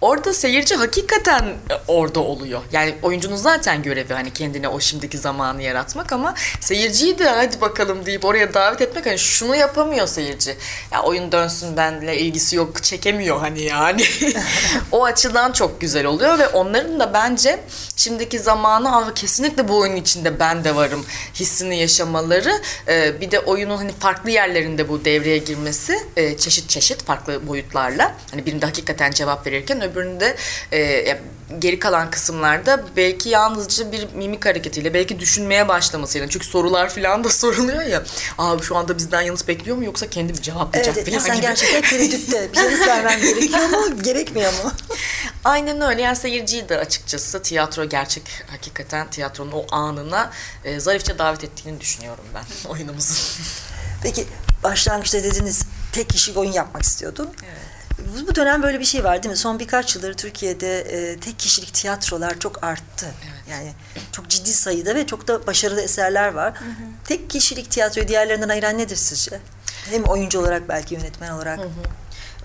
Orada 0.04 0.34
seyirci 0.34 0.76
hakikaten 0.76 1.44
e, 1.46 1.74
orada 1.88 2.20
oluyor. 2.20 2.62
Yani 2.72 2.96
oyuncunun 3.02 3.36
zaten 3.36 3.84
görevi 3.84 4.14
hani 4.14 4.34
kendine 4.34 4.68
o 4.68 4.80
şimdiki 4.80 5.18
zamanı 5.18 5.62
yaratmak 5.62 6.12
ama 6.14 6.34
seyirciyi 6.60 7.20
de 7.20 7.30
hadi 7.30 7.62
bakalım 7.62 8.06
deyip 8.06 8.26
oraya 8.26 8.54
davet 8.54 8.82
etmek 8.82 9.06
hani 9.06 9.20
şunu 9.20 9.56
yapamıyor 9.56 10.08
seyirci. 10.08 10.58
Ya 10.92 11.04
oyun 11.04 11.32
dönsün 11.32 11.78
benle 11.78 12.18
ilgisi 12.18 12.56
yok 12.56 12.84
çekemiyor 12.84 13.40
hani 13.40 13.62
yani. 13.64 14.04
o 14.92 15.04
açıdan 15.06 15.52
çok 15.52 15.82
güzel 15.82 16.06
oluyor 16.06 16.40
ve 16.40 16.48
onların 16.48 17.00
da 17.00 17.14
bence 17.14 17.60
şimdiki 17.96 18.40
zamanı 18.40 18.96
"Aa, 18.98 19.14
kesinlikle 19.14 19.68
bu 19.68 19.78
oyunun 19.80 19.96
içinde 19.96 20.40
ben 20.40 20.64
de 20.64 20.76
varım 20.76 21.06
hissini 21.36 21.78
yaşamaları 21.80 22.62
e, 22.88 23.22
bir 23.22 23.32
de 23.32 23.40
oyunun 23.40 23.78
hani 23.78 23.92
farklı 24.00 24.30
yerlerinde 24.30 24.90
bu 24.90 25.06
devreye 25.06 25.38
girmesi 25.38 26.00
e, 26.16 26.38
çeşit 26.38 26.70
çeşit 26.70 27.04
farklı 27.06 27.48
boyutlarla 27.48 28.16
hani 28.32 28.46
birinde 28.46 28.66
hakikaten 28.66 29.12
cevap 29.12 29.48
verirken 29.48 29.82
öbüründe 29.94 30.36
e, 30.72 30.78
ya 30.80 31.20
geri 31.60 31.80
kalan 31.80 32.12
kısımlarda 32.12 32.84
belki 32.98 33.30
yalnızca 33.30 33.92
bir 33.92 34.08
mimik 34.14 34.46
hareketiyle 34.46 34.94
belki 34.94 35.20
düşünmeye 35.20 35.68
başlamasıyla 35.68 36.30
çünkü 36.30 36.46
sorular 36.48 36.90
falan 36.90 37.24
da 37.24 37.30
soruluyor 37.44 37.82
ya 37.82 38.04
abi 38.38 38.64
şu 38.64 38.78
anda 38.78 38.98
bizden 38.98 39.22
yanıt 39.22 39.48
bekliyor 39.48 39.78
mu 39.78 39.86
yoksa 39.86 40.10
kendi 40.10 40.34
mi 40.34 40.42
cevaplayacak 40.42 40.98
Evet, 40.98 41.06
falan 41.06 41.20
insan 41.20 41.36
gibi. 41.36 41.42
gerçekten 41.42 41.82
tereddütte. 41.90 42.50
Bir 42.54 42.58
yanıt 42.58 42.88
vermem 42.88 43.22
gerekiyor 43.22 43.70
mu, 43.70 44.02
gerekmiyor 44.04 44.54
mu? 44.64 44.72
Aynen 45.44 45.82
öyle. 45.82 46.02
Yani 46.02 46.16
seyirciyi 46.16 46.70
de 46.70 46.78
açıkçası 46.78 47.42
tiyatro 47.42 47.86
gerçek 47.86 48.24
hakikaten 48.48 49.10
tiyatronun 49.10 49.52
o 49.52 49.66
anına 49.72 50.32
e, 50.64 50.80
zarifçe 50.80 51.18
davet 51.18 51.44
ettiğini 51.44 51.82
düşünüyorum 51.82 52.24
ben 52.34 52.70
oyunumuzun. 52.70 53.18
Peki 54.04 54.26
başlangıçta 54.64 55.24
dediniz 55.24 55.64
tek 55.92 56.10
kişilik 56.10 56.38
oyun 56.38 56.52
yapmak 56.52 56.84
istiyordum. 56.84 57.30
Bu, 57.42 57.83
bu 58.28 58.36
dönem 58.36 58.64
böyle 58.64 58.80
bir 58.80 58.86
şey 58.86 59.04
var 59.04 59.24
değil 59.24 59.32
mi? 59.32 59.38
Son 59.38 59.60
birkaç 59.60 59.96
yıldır 59.96 60.14
Türkiye'de 60.14 60.80
e, 60.80 61.20
tek 61.20 61.40
kişilik 61.40 61.74
tiyatrolar 61.74 62.40
çok 62.40 62.64
arttı. 62.64 63.06
Yani 63.52 63.74
çok 64.12 64.30
ciddi 64.30 64.54
sayıda 64.54 64.96
ve 64.96 65.06
çok 65.06 65.28
da 65.28 65.48
başarılı 65.48 65.82
eserler 65.82 66.34
var. 66.34 66.54
Tek 67.06 67.30
kişilik 67.30 67.72
tiyatroyu 67.72 68.08
diğerlerinden 68.08 68.50
ayıran 68.50 68.78
nedir 68.78 68.96
sizce? 68.96 69.40
Hem 69.90 70.04
oyuncu 70.04 70.40
olarak 70.40 70.70
belki 70.70 70.94
yönetmen 70.94 71.32
olarak. 71.32 71.60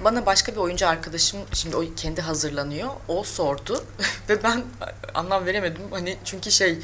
Bana 0.05 0.27
başka 0.27 0.53
bir 0.53 0.57
oyuncu 0.57 0.89
arkadaşım 0.89 1.41
şimdi 1.53 1.77
o 1.77 1.85
kendi 1.97 2.21
hazırlanıyor. 2.21 2.89
O 3.09 3.25
sordu 3.25 3.85
ve 4.29 4.43
ben 4.43 4.63
anlam 5.15 5.47
veremedim. 5.47 5.83
Hani 5.91 6.17
çünkü 6.25 6.51
şey 6.51 6.79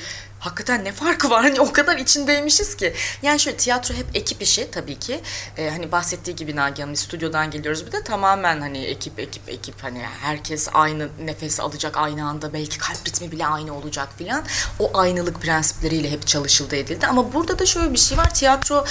hakikaten 0.45 0.85
ne 0.85 0.93
farkı 0.93 1.31
var? 1.31 1.43
Hani 1.43 1.61
o 1.61 1.73
kadar 1.73 1.97
içindeymişiz 1.97 2.77
ki. 2.77 2.95
Yani 3.23 3.41
şöyle 3.41 3.57
tiyatro 3.57 3.95
hep 3.95 4.07
ekip 4.15 4.43
işi 4.43 4.71
tabii 4.71 4.99
ki. 4.99 5.21
Ee, 5.57 5.71
hani 5.71 5.93
bahsettiği 5.93 6.37
gibi 6.37 6.57
Nagihan'ın 6.57 6.95
stüdyodan 6.95 7.51
geliyoruz 7.51 7.87
bir 7.87 7.93
de 7.93 8.05
tamamen 8.05 8.61
hani 8.61 8.85
ekip 8.85 9.19
ekip 9.19 9.49
ekip 9.49 9.85
hani 9.85 10.03
herkes 10.23 10.69
aynı 10.75 11.09
nefes 11.25 11.61
alacak 11.61 11.97
aynı 11.97 12.29
anda 12.29 12.53
belki 12.53 12.79
kalp 12.79 13.09
ritmi 13.09 13.33
bile 13.33 13.47
aynı 13.47 13.77
olacak 13.77 14.09
filan. 14.19 14.45
O 14.79 14.99
aynılık 14.99 15.43
prensipleriyle 15.43 16.11
hep 16.11 16.27
çalışıldı 16.27 16.77
edildi. 16.77 17.07
Ama 17.07 17.33
burada 17.33 17.59
da 17.59 17.67
şöyle 17.67 17.93
bir 17.93 17.99
şey 17.99 18.19
var. 18.19 18.35
Tiyatro 18.35 18.85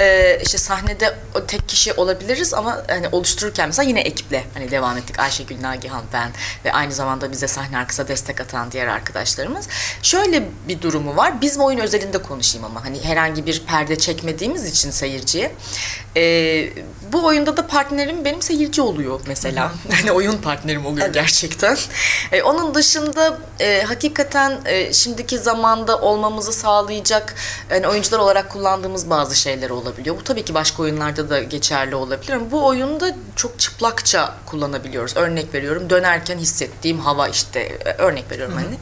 e, 0.00 0.40
işte 0.42 0.58
sahnede 0.58 1.18
tek 1.46 1.68
kişi 1.68 1.92
olabiliriz 1.92 2.54
ama 2.54 2.82
hani 2.88 3.08
oluştururken 3.12 3.68
mesela 3.68 3.88
yine 3.88 4.00
ekiple 4.00 4.44
hani 4.54 4.70
devam 4.70 4.96
ettik. 4.96 5.18
Ayşegül 5.18 5.62
Nagihan 5.62 6.02
ben 6.12 6.30
ve 6.64 6.72
aynı 6.72 6.92
zamanda 6.92 7.32
bize 7.32 7.48
sahne 7.48 7.78
arkasında 7.78 8.08
destek 8.08 8.40
atan 8.40 8.72
diğer 8.72 8.86
arkadaşlarımız. 8.86 9.68
Şöyle 10.02 10.48
bir 10.68 10.82
durumu 11.00 11.16
var. 11.16 11.40
Bizim 11.40 11.62
oyun 11.62 11.78
özelinde 11.78 12.18
konuşayım 12.18 12.64
ama 12.64 12.84
hani 12.84 13.04
herhangi 13.04 13.46
bir 13.46 13.62
perde 13.66 13.98
çekmediğimiz 13.98 14.66
için 14.66 14.90
seyirciye. 14.90 15.52
E, 16.16 16.22
bu 17.12 17.26
oyunda 17.26 17.56
da 17.56 17.66
partnerim 17.66 18.24
benim 18.24 18.42
seyirci 18.42 18.82
oluyor 18.82 19.20
mesela. 19.26 19.72
Hani 20.00 20.12
oyun 20.12 20.36
partnerim 20.36 20.86
oluyor 20.86 21.08
gerçekten. 21.08 21.76
E, 22.32 22.42
onun 22.42 22.74
dışında 22.74 23.38
e, 23.60 23.82
hakikaten 23.82 24.60
e, 24.64 24.92
şimdiki 24.92 25.38
zamanda 25.38 26.00
olmamızı 26.00 26.52
sağlayacak 26.52 27.34
yani 27.70 27.86
oyuncular 27.86 28.18
olarak 28.18 28.50
kullandığımız 28.50 29.10
bazı 29.10 29.36
şeyler 29.36 29.70
olabiliyor. 29.70 30.16
Bu 30.16 30.24
tabii 30.24 30.44
ki 30.44 30.54
başka 30.54 30.82
oyunlarda 30.82 31.30
da 31.30 31.42
geçerli 31.42 31.94
olabilir 31.94 32.32
ama 32.32 32.50
bu 32.50 32.66
oyunda 32.66 33.14
çok 33.36 33.58
çıplakça 33.58 34.34
kullanabiliyoruz. 34.46 35.16
Örnek 35.16 35.54
veriyorum 35.54 35.90
dönerken 35.90 36.38
hissettiğim 36.38 37.00
hava 37.00 37.28
işte 37.28 37.60
e, 37.60 37.92
örnek 37.92 38.30
veriyorum 38.30 38.54
hani. 38.54 38.78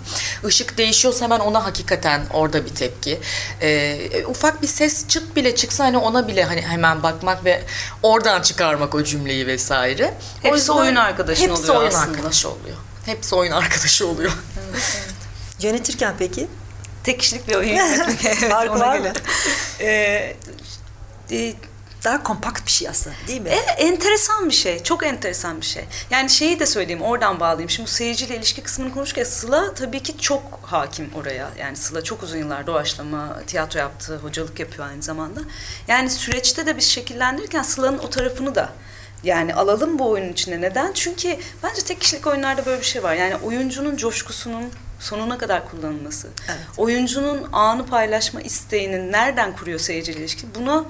Işık 0.48 0.78
değişiyorsa 0.78 1.24
hemen 1.24 1.40
ona 1.40 1.64
hakikaten 1.64 1.97
orada 2.32 2.64
bir 2.64 2.74
tepki. 2.74 3.20
E, 3.62 4.24
ufak 4.26 4.62
bir 4.62 4.66
ses 4.66 5.08
çıt 5.08 5.36
bile 5.36 5.54
çıksa 5.54 5.84
hani 5.84 5.98
ona 5.98 6.28
bile 6.28 6.44
hani 6.44 6.62
hemen 6.62 7.02
bakmak 7.02 7.44
ve 7.44 7.62
oradan 8.02 8.42
çıkarmak 8.42 8.94
o 8.94 9.04
cümleyi 9.04 9.46
vesaire. 9.46 10.14
Hepsi 10.42 10.52
O 10.52 10.56
yüzden 10.56 10.72
oyun 10.72 10.96
arkadaşın 10.96 11.48
hepsi 11.48 11.62
oluyor 11.62 11.76
oyun 11.76 11.88
aslında. 11.88 12.16
arkadaşı 12.16 12.48
oluyor. 12.48 12.76
Hepsi 13.06 13.34
oyun 13.34 13.52
arkadaşı 13.52 14.06
oluyor. 14.06 14.32
Yönetirken 15.60 16.14
peki? 16.18 16.48
Tek 17.04 17.20
kişilik 17.20 17.48
bir 17.48 17.54
oyun 17.54 17.76
yönetmek. 17.76 18.24
evet, 18.24 18.50
Farkı 18.50 18.72
ona 18.72 18.80
var 18.80 18.98
göre. 18.98 19.12
Ee, 19.80 20.36
e, 21.30 21.54
Daha 22.04 22.22
kompakt 22.22 22.66
bir 22.66 22.70
şey 22.70 22.88
aslında 22.88 23.16
değil 23.28 23.40
mi? 23.40 23.48
Evet, 23.52 23.74
enteresan 23.78 24.48
bir 24.48 24.54
şey. 24.54 24.82
Çok 24.82 25.06
enteresan 25.06 25.60
bir 25.60 25.66
şey. 25.66 25.84
Yani 26.10 26.30
şeyi 26.30 26.60
de 26.60 26.66
söyleyeyim, 26.66 27.02
oradan 27.02 27.40
bağlayayım. 27.40 27.70
Şimdi 27.70 27.86
bu 27.88 27.92
seyirciyle 27.92 28.36
ilişki 28.36 28.62
kısmını 28.62 28.94
konuşurken 28.94 29.24
Sıla 29.24 29.74
tabii 29.74 30.02
ki 30.02 30.18
çok 30.18 30.42
hakim 30.62 31.10
oraya. 31.14 31.50
Yani 31.58 31.76
Sıla 31.76 32.04
çok 32.04 32.22
uzun 32.22 32.38
yıllar 32.38 32.66
doğaçlama, 32.66 33.42
tiyatro 33.46 33.78
yaptı, 33.78 34.16
hocalık 34.22 34.60
yapıyor 34.60 34.88
aynı 34.88 35.02
zamanda. 35.02 35.40
Yani 35.88 36.10
süreçte 36.10 36.66
de 36.66 36.76
biz 36.76 36.84
şekillendirirken 36.84 37.62
Sıla'nın 37.62 37.98
o 37.98 38.10
tarafını 38.10 38.54
da 38.54 38.72
yani 39.24 39.54
alalım 39.54 39.98
bu 39.98 40.10
oyunun 40.10 40.32
içine. 40.32 40.60
Neden? 40.60 40.92
Çünkü 40.92 41.36
bence 41.62 41.82
tek 41.82 42.00
kişilik 42.00 42.26
oyunlarda 42.26 42.66
böyle 42.66 42.80
bir 42.80 42.86
şey 42.86 43.02
var. 43.02 43.14
Yani 43.14 43.36
oyuncunun 43.36 43.96
coşkusunun 43.96 44.64
sonuna 45.00 45.38
kadar 45.38 45.70
kullanılması. 45.70 46.28
Oyuncunun 46.76 47.48
anı 47.52 47.86
paylaşma 47.86 48.40
isteğinin 48.40 49.12
nereden 49.12 49.56
kuruyor 49.56 49.78
seyirciyle 49.78 50.20
ilişki? 50.20 50.46
Buna 50.54 50.84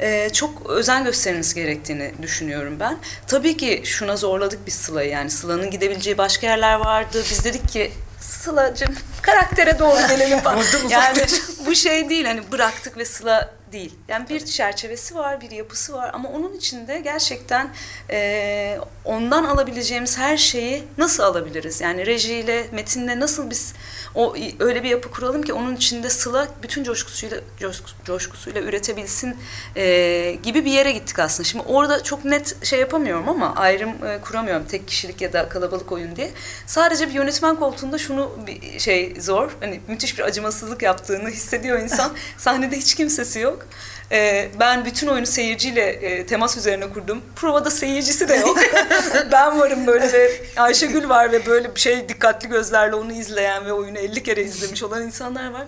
e, 0.00 0.30
çok 0.32 0.70
özen 0.70 1.04
gösterilmesi 1.04 1.54
gerektiğini 1.54 2.12
düşünüyorum 2.22 2.76
ben. 2.80 2.98
Tabii 3.26 3.56
ki 3.56 3.82
şuna 3.84 4.16
zorladık 4.16 4.66
biz 4.66 4.74
Sıla'yı. 4.74 5.10
Yani 5.10 5.30
Sıla'nın 5.30 5.70
gidebileceği 5.70 6.18
başka 6.18 6.46
yerler 6.46 6.74
vardı. 6.74 7.22
Biz 7.30 7.44
dedik 7.44 7.68
ki 7.68 7.92
Sıla'cığım 8.20 8.94
karaktere 9.22 9.78
doğru 9.78 10.08
gelelim 10.08 10.38
falan. 10.44 10.64
yani 10.88 11.24
bu 11.66 11.74
şey 11.74 12.08
değil 12.08 12.24
hani 12.24 12.52
bıraktık 12.52 12.96
ve 12.96 13.04
Sıla 13.04 13.50
değil. 13.72 13.94
Yani 14.08 14.28
bir 14.28 14.44
çerçevesi 14.44 15.14
var, 15.14 15.40
bir 15.40 15.50
yapısı 15.50 15.92
var 15.94 16.10
ama 16.14 16.28
onun 16.28 16.52
içinde 16.52 16.98
gerçekten 17.00 17.70
e, 18.10 18.78
ondan 19.04 19.44
alabileceğimiz 19.44 20.18
her 20.18 20.36
şeyi 20.36 20.84
nasıl 20.98 21.22
alabiliriz? 21.22 21.80
Yani 21.80 22.06
rejiyle, 22.06 22.66
metinle 22.72 23.20
nasıl 23.20 23.50
biz 23.50 23.74
o 24.14 24.34
öyle 24.60 24.82
bir 24.82 24.88
yapı 24.88 25.10
kuralım 25.10 25.42
ki 25.42 25.52
onun 25.52 25.76
içinde 25.76 26.10
Sıla 26.10 26.48
bütün 26.62 26.84
coşkusuyla 26.84 27.38
coşku- 27.60 28.04
coşkusuyla 28.04 28.60
üretebilsin 28.60 29.36
e, 29.76 30.38
gibi 30.42 30.64
bir 30.64 30.70
yere 30.70 30.92
gittik 30.92 31.18
aslında. 31.18 31.48
Şimdi 31.48 31.64
orada 31.68 32.02
çok 32.02 32.24
net 32.24 32.66
şey 32.66 32.80
yapamıyorum 32.80 33.28
ama 33.28 33.54
ayrım 33.56 34.06
e, 34.06 34.20
kuramıyorum 34.20 34.66
tek 34.66 34.88
kişilik 34.88 35.20
ya 35.20 35.32
da 35.32 35.48
kalabalık 35.48 35.92
oyun 35.92 36.16
diye. 36.16 36.30
Sadece 36.66 37.08
bir 37.08 37.12
yönetmen 37.14 37.56
koltuğunda 37.56 37.98
şunu 37.98 38.30
bir 38.46 38.78
şey 38.78 39.16
zor. 39.20 39.56
Hani 39.60 39.80
müthiş 39.88 40.18
bir 40.18 40.24
acımasızlık 40.24 40.82
yaptığını 40.82 41.28
hissediyor 41.30 41.78
insan. 41.80 42.12
Sahnede 42.38 42.76
hiç 42.76 42.94
kimsesi 42.94 43.40
yok. 43.58 43.66
E, 44.12 44.48
ben 44.60 44.84
bütün 44.84 45.06
oyunu 45.06 45.26
seyirciyle 45.26 45.86
e, 45.88 46.26
temas 46.26 46.56
üzerine 46.56 46.90
kurdum. 46.90 47.22
Provada 47.36 47.70
seyircisi 47.70 48.28
de 48.28 48.34
yok. 48.34 48.58
ben 49.32 49.60
varım 49.60 49.86
böyle 49.86 50.12
ve 50.12 50.30
Ayşegül 50.56 51.08
var 51.08 51.32
ve 51.32 51.46
böyle 51.46 51.74
bir 51.74 51.80
şey 51.80 52.08
dikkatli 52.08 52.48
gözlerle 52.48 52.94
onu 52.94 53.12
izleyen 53.12 53.66
ve 53.66 53.72
oyunu 53.72 53.98
50 53.98 54.22
kere 54.22 54.42
izlemiş 54.42 54.82
olan 54.82 55.02
insanlar 55.02 55.50
var. 55.50 55.66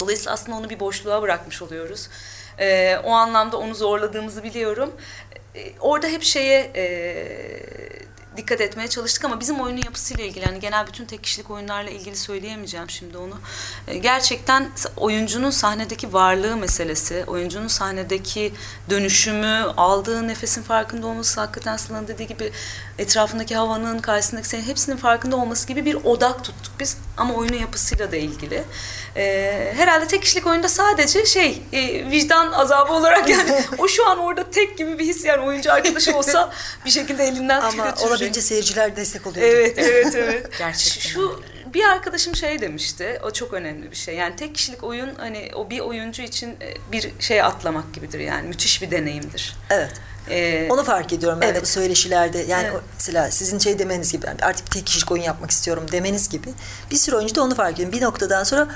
Dolayısıyla 0.00 0.32
aslında 0.32 0.58
onu 0.58 0.70
bir 0.70 0.80
boşluğa 0.80 1.22
bırakmış 1.22 1.62
oluyoruz. 1.62 2.08
Ee, 2.58 2.96
o 3.04 3.10
anlamda 3.10 3.56
onu 3.56 3.74
zorladığımızı 3.74 4.42
biliyorum. 4.42 4.92
Ee, 5.54 5.72
orada 5.80 6.06
hep 6.06 6.22
şeye 6.22 6.72
e, 6.76 6.86
dikkat 8.38 8.60
etmeye 8.60 8.88
çalıştık 8.88 9.24
ama 9.24 9.40
bizim 9.40 9.60
oyunun 9.60 9.82
yapısıyla 9.82 10.24
ilgili 10.24 10.44
yani 10.44 10.60
genel 10.60 10.86
bütün 10.86 11.04
tek 11.04 11.22
kişilik 11.22 11.50
oyunlarla 11.50 11.90
ilgili 11.90 12.16
söyleyemeyeceğim 12.16 12.90
şimdi 12.90 13.18
onu. 13.18 13.34
Ee, 13.88 13.98
gerçekten 13.98 14.68
oyuncunun 14.96 15.50
sahnedeki 15.50 16.12
varlığı 16.12 16.56
meselesi, 16.56 17.24
oyuncunun 17.26 17.68
sahnedeki 17.68 18.52
dönüşümü, 18.90 19.64
aldığı 19.76 20.28
nefesin 20.28 20.62
farkında 20.62 21.06
olması 21.06 21.40
hakikaten 21.40 21.76
Sıla'nın 21.76 22.08
dediği 22.08 22.26
gibi 22.26 22.52
etrafındaki 22.98 23.56
havanın, 23.56 23.98
karşısındaki 23.98 24.48
senin 24.48 24.62
hepsinin 24.62 24.96
farkında 24.96 25.36
olması 25.36 25.68
gibi 25.68 25.84
bir 25.84 25.94
odak 25.94 26.44
tuttuk 26.44 26.72
biz 26.80 26.96
ama 27.16 27.34
oyunun 27.34 27.58
yapısıyla 27.58 28.12
da 28.12 28.16
ilgili. 28.16 28.64
Ee, 29.16 29.72
herhalde 29.76 30.06
tek 30.06 30.22
kişilik 30.22 30.46
oyunda 30.46 30.68
sadece 30.68 31.26
şey 31.26 31.62
e, 31.72 32.10
vicdan 32.10 32.52
azabı 32.52 32.92
olarak 32.92 33.28
yani 33.28 33.64
o 33.78 33.88
şu 33.88 34.08
an 34.08 34.18
orada 34.18 34.50
tek 34.50 34.78
gibi 34.78 34.98
bir 34.98 35.04
his 35.04 35.24
yani 35.24 35.42
oyuncu 35.42 35.72
arkadaşı 35.72 36.16
olsa 36.16 36.52
bir 36.84 36.90
şekilde 36.90 37.24
elinden 37.24 37.60
Ama 37.60 37.70
götürecek. 37.84 38.06
olabildiğince 38.06 38.40
seyirciler 38.40 38.96
destek 38.96 39.26
oluyor. 39.26 39.46
Evet, 39.46 39.78
evet, 39.78 40.14
evet. 40.14 40.58
Gerçekten 40.58 41.10
Şu 41.10 41.42
bir 41.74 41.84
arkadaşım 41.84 42.36
şey 42.36 42.60
demişti. 42.60 43.20
O 43.24 43.30
çok 43.30 43.52
önemli 43.52 43.90
bir 43.90 43.96
şey. 43.96 44.14
Yani 44.14 44.36
tek 44.36 44.54
kişilik 44.54 44.84
oyun 44.84 45.14
hani 45.14 45.50
o 45.54 45.70
bir 45.70 45.80
oyuncu 45.80 46.22
için 46.22 46.48
e, 46.50 46.92
bir 46.92 47.12
şey 47.20 47.42
atlamak 47.42 47.94
gibidir 47.94 48.18
yani. 48.20 48.48
Müthiş 48.48 48.82
bir 48.82 48.90
deneyimdir. 48.90 49.56
Evet. 49.70 49.90
Ee, 50.30 50.68
Onu 50.70 50.84
fark 50.84 51.12
ediyorum 51.12 51.38
ben 51.40 51.48
de 51.48 51.52
Evet. 51.52 51.62
bu 51.62 51.66
söyleşilerde. 51.66 52.38
Yani 52.38 52.68
Evet. 52.72 52.80
mesela 52.94 53.30
sizin 53.30 53.58
şey 53.58 53.78
demeniz 53.78 54.12
gibi 54.12 54.26
artık 54.42 54.70
tek 54.70 54.86
kişilik 54.86 55.12
oyun 55.12 55.22
yapmak 55.22 55.50
istiyorum 55.50 55.86
demeniz 55.92 56.28
gibi. 56.28 56.48
Bir 56.90 56.96
sürü 56.96 57.16
oyuncu 57.16 57.34
da 57.34 57.42
onu 57.42 57.54
fark 57.54 57.74
ediyor. 57.74 57.92
Bir 57.92 58.02
noktadan 58.02 58.44
sonra 58.44 58.68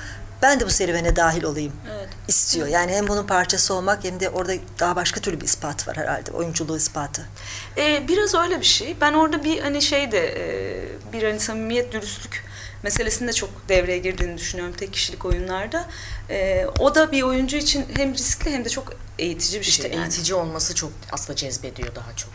ben 0.43 0.61
de 0.61 0.67
bu 0.67 0.71
serüvene 0.71 1.17
dahil 1.17 1.43
olayım 1.43 1.73
Evet. 1.97 2.09
istiyor. 2.29 2.67
Yani 2.67 2.93
hem 2.93 3.09
bunun 3.09 3.27
parçası 3.27 3.75
olmak 3.75 4.05
hem 4.05 4.21
de 4.21 4.29
orada 4.31 4.53
daha 4.81 4.97
başka 4.97 5.21
türlü 5.21 5.41
bir 5.41 5.45
ispat 5.45 5.89
var 5.89 5.97
herhalde. 5.97 6.31
Oyunculuğu 6.31 6.77
ispatı. 6.77 7.29
Ee, 7.77 8.09
biraz 8.09 8.35
öyle 8.35 8.61
bir 8.61 8.67
şey. 8.67 8.97
Ben 9.01 9.13
orada 9.13 9.45
bir 9.45 9.61
hani 9.61 9.83
şey 9.83 10.13
de 10.13 10.27
e, 10.27 11.13
bir 11.13 11.23
hani 11.23 11.41
samimiyet, 11.41 11.93
dürüstlük 11.93 12.45
meselesinin 12.83 13.29
de 13.29 13.33
çok 13.33 13.69
devreye 13.69 13.99
girdiğini 13.99 14.39
düşünüyorum 14.39 14.75
tek 14.79 14.93
kişilik 14.93 15.25
oyunlarda. 15.25 15.89
Ee, 16.31 16.67
o 16.79 16.95
da 16.95 17.13
bir 17.13 17.23
oyuncu 17.23 17.57
için 17.57 17.87
hem 17.97 18.15
riskli 18.15 18.51
hem 18.51 18.65
de 18.65 18.69
çok 18.69 18.93
eğitici 19.19 19.61
bir 19.61 19.67
İşte 19.67 19.83
şey. 19.83 19.91
yani. 19.93 20.03
eğitici 20.03 20.35
olması 20.35 20.75
çok 20.75 20.93
aslında 21.13 21.37
cezbediyor 21.37 21.95
daha 21.95 22.17
çok. 22.17 22.31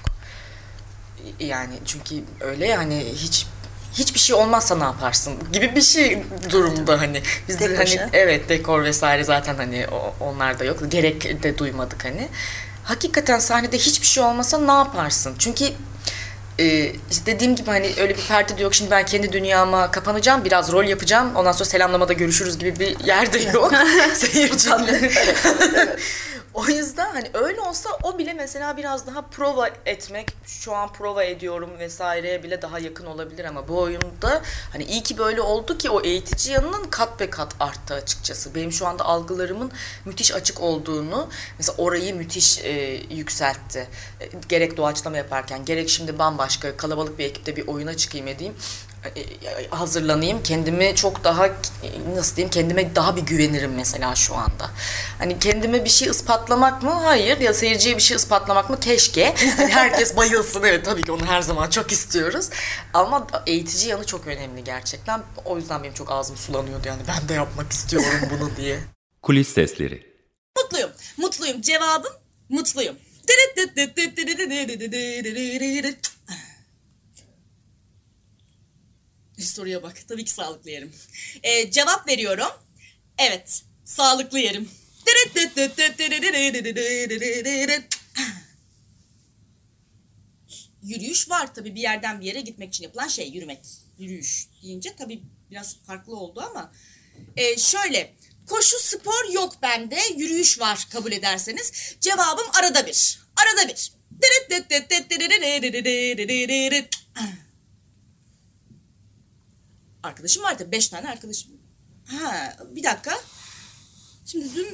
Yani 1.40 1.74
çünkü 1.86 2.16
öyle 2.40 2.68
ya 2.68 2.78
hani 2.78 3.06
hiç 3.16 3.48
hiçbir 3.94 4.20
şey 4.20 4.36
olmazsa 4.36 4.76
ne 4.76 4.84
yaparsın 4.84 5.34
gibi 5.54 5.76
bir 5.76 5.82
şey 5.82 6.24
durumda 6.50 7.02
hani. 7.02 7.22
Biz 7.48 7.60
de 7.60 7.76
hani 7.76 8.10
evet 8.14 8.50
dekor 8.50 8.84
vesaire 8.84 9.24
zaten 9.24 9.56
hani 9.56 9.86
onlar 10.20 10.60
da 10.60 10.64
yok. 10.64 10.80
Gerek 10.92 11.44
de 11.44 11.58
duymadık 11.58 12.06
hani. 12.06 12.28
Hakikaten 12.84 13.40
sahnede 13.40 13.78
hiçbir 13.78 14.08
şey 14.08 14.24
olmasa 14.24 14.58
ne 14.58 14.72
yaparsın? 14.72 15.36
Çünkü 15.40 15.66
e, 16.60 16.92
işte 17.12 17.26
dediğim 17.26 17.56
gibi 17.56 17.70
hani 17.70 17.94
öyle 18.02 18.18
bir 18.18 18.28
perde 18.28 18.58
de 18.58 18.64
yok. 18.64 18.76
Şimdi 18.76 18.92
ben 18.92 19.06
kendi 19.06 19.34
dünyama 19.34 19.92
kapanacağım 19.92 20.46
biraz 20.46 20.72
rol 20.72 20.84
yapacağım. 20.84 21.36
Ondan 21.36 21.52
sonra 21.52 21.66
selamlamada 21.66 22.14
görüşürüz 22.14 22.60
gibi 22.60 22.80
bir 22.80 23.00
yerde 23.00 23.40
yok. 23.40 23.74
Seyirciyle 24.14 25.12
O 26.58 26.68
yüzden 26.68 27.14
hani 27.14 27.30
öyle 27.34 27.62
olsa 27.62 27.90
o 28.04 28.18
bile 28.18 28.34
mesela 28.34 28.78
biraz 28.78 29.08
daha 29.08 29.22
prova 29.22 29.70
etmek, 29.86 30.34
şu 30.46 30.74
an 30.76 30.94
prova 30.94 31.24
ediyorum 31.24 31.70
vesaireye 31.80 32.44
bile 32.44 32.62
daha 32.62 32.80
yakın 32.80 33.06
olabilir 33.06 33.46
ama 33.46 33.68
bu 33.68 33.80
oyunda 33.80 34.42
hani 34.72 34.84
iyi 34.84 35.04
ki 35.04 35.18
böyle 35.18 35.42
oldu 35.42 35.78
ki 35.78 35.90
o 35.90 36.02
eğitici 36.02 36.54
yanının 36.54 36.84
kat 36.90 37.20
be 37.20 37.30
kat 37.30 37.56
arttı 37.60 37.94
açıkçası. 37.94 38.56
Benim 38.56 38.72
şu 38.72 38.88
anda 38.88 39.06
algılarımın 39.06 39.72
müthiş 40.06 40.34
açık 40.34 40.62
olduğunu, 40.62 41.30
mesela 41.58 41.78
orayı 41.78 42.16
müthiş 42.16 42.60
e, 42.60 43.02
yükseltti. 43.10 43.88
E, 44.22 44.30
gerek 44.50 44.78
doğaçlama 44.78 45.18
yaparken, 45.18 45.66
gerek 45.66 45.90
şimdi 45.90 46.20
bambaşka 46.20 46.78
kalabalık 46.78 47.20
bir 47.20 47.26
ekipte 47.26 47.56
bir 47.56 47.68
oyuna 47.68 47.98
çıkayım 47.98 48.28
edeyim 48.28 48.56
hazırlanayım. 49.70 50.44
Kendimi 50.44 50.96
çok 50.96 51.24
daha 51.24 51.50
nasıl 52.16 52.36
diyeyim 52.36 52.52
kendime 52.52 52.96
daha 52.96 53.16
bir 53.16 53.22
güvenirim 53.22 53.74
mesela 53.76 54.16
şu 54.16 54.36
anda. 54.36 54.70
Hani 55.20 55.40
kendime 55.40 55.86
bir 55.86 55.90
şey 55.90 56.08
ispatlamak 56.08 56.84
mı? 56.84 56.92
Hayır. 56.92 57.38
Ya 57.40 57.54
seyirciye 57.54 57.98
bir 57.98 58.02
şey 58.02 58.18
ispatlamak 58.18 58.70
mı? 58.70 58.80
Keşke. 58.80 59.34
Hani 59.58 59.72
herkes 59.72 60.18
bayılsın. 60.18 60.64
Evet 60.64 60.86
tabii 60.86 61.04
ki 61.04 61.12
onu 61.12 61.26
her 61.26 61.42
zaman 61.42 61.70
çok 61.70 61.92
istiyoruz. 61.92 62.50
Ama 62.94 63.28
eğitici 63.46 63.90
yanı 63.90 64.06
çok 64.06 64.28
önemli 64.28 64.64
gerçekten. 64.64 65.22
O 65.46 65.58
yüzden 65.58 65.84
benim 65.84 65.94
çok 65.94 66.12
ağzım 66.12 66.38
sulanıyordu 66.38 66.88
yani 66.88 67.02
ben 67.08 67.30
de 67.30 67.34
yapmak 67.34 67.72
istiyorum 67.72 68.30
bunu 68.32 68.56
diye. 68.58 68.80
Kulis 69.22 69.54
sesleri. 69.54 70.08
Mutluyum. 70.58 70.90
Mutluyum. 71.18 71.62
Cevabım 71.62 72.12
mutluyum. 72.50 72.96
Soruya 79.40 79.84
bak. 79.84 79.98
Tabii 80.08 80.26
ki 80.26 80.32
sağlıklı 80.32 80.70
yerim. 80.70 80.94
Ee, 81.44 81.72
cevap 81.72 82.08
veriyorum. 82.08 82.52
Evet. 83.18 83.64
Sağlıklı 83.86 84.40
yerim. 84.40 84.70
Yürüyüş 90.84 91.30
var 91.30 91.56
tabii 91.56 91.76
bir 91.76 91.82
yerden 91.82 92.22
bir 92.22 92.26
yere 92.26 92.42
gitmek 92.42 92.70
için 92.70 92.84
yapılan 92.84 93.08
şey 93.08 93.30
yürümek. 93.30 93.60
Yürüyüş 94.00 94.48
deyince 94.64 94.96
tabii 94.96 95.22
biraz 95.52 95.78
farklı 95.88 96.16
oldu 96.16 96.42
ama 96.50 96.72
ee, 97.38 97.58
şöyle 97.58 98.14
koşu 98.48 98.80
spor 98.80 99.34
yok 99.34 99.54
bende 99.62 100.00
yürüyüş 100.18 100.60
var 100.60 100.88
kabul 100.92 101.12
ederseniz 101.12 101.96
cevabım 102.02 102.46
arada 102.54 102.86
bir. 102.86 103.20
Arada 103.36 103.70
bir. 103.70 103.92
Arkadaşım 110.08 110.44
var 110.44 110.58
tabii. 110.58 110.72
Beş 110.72 110.90
tane 110.90 111.10
arkadaşım. 111.10 111.52
Ha 112.06 112.58
bir 112.76 112.84
dakika. 112.84 113.12
Şimdi 114.26 114.56
dün 114.56 114.68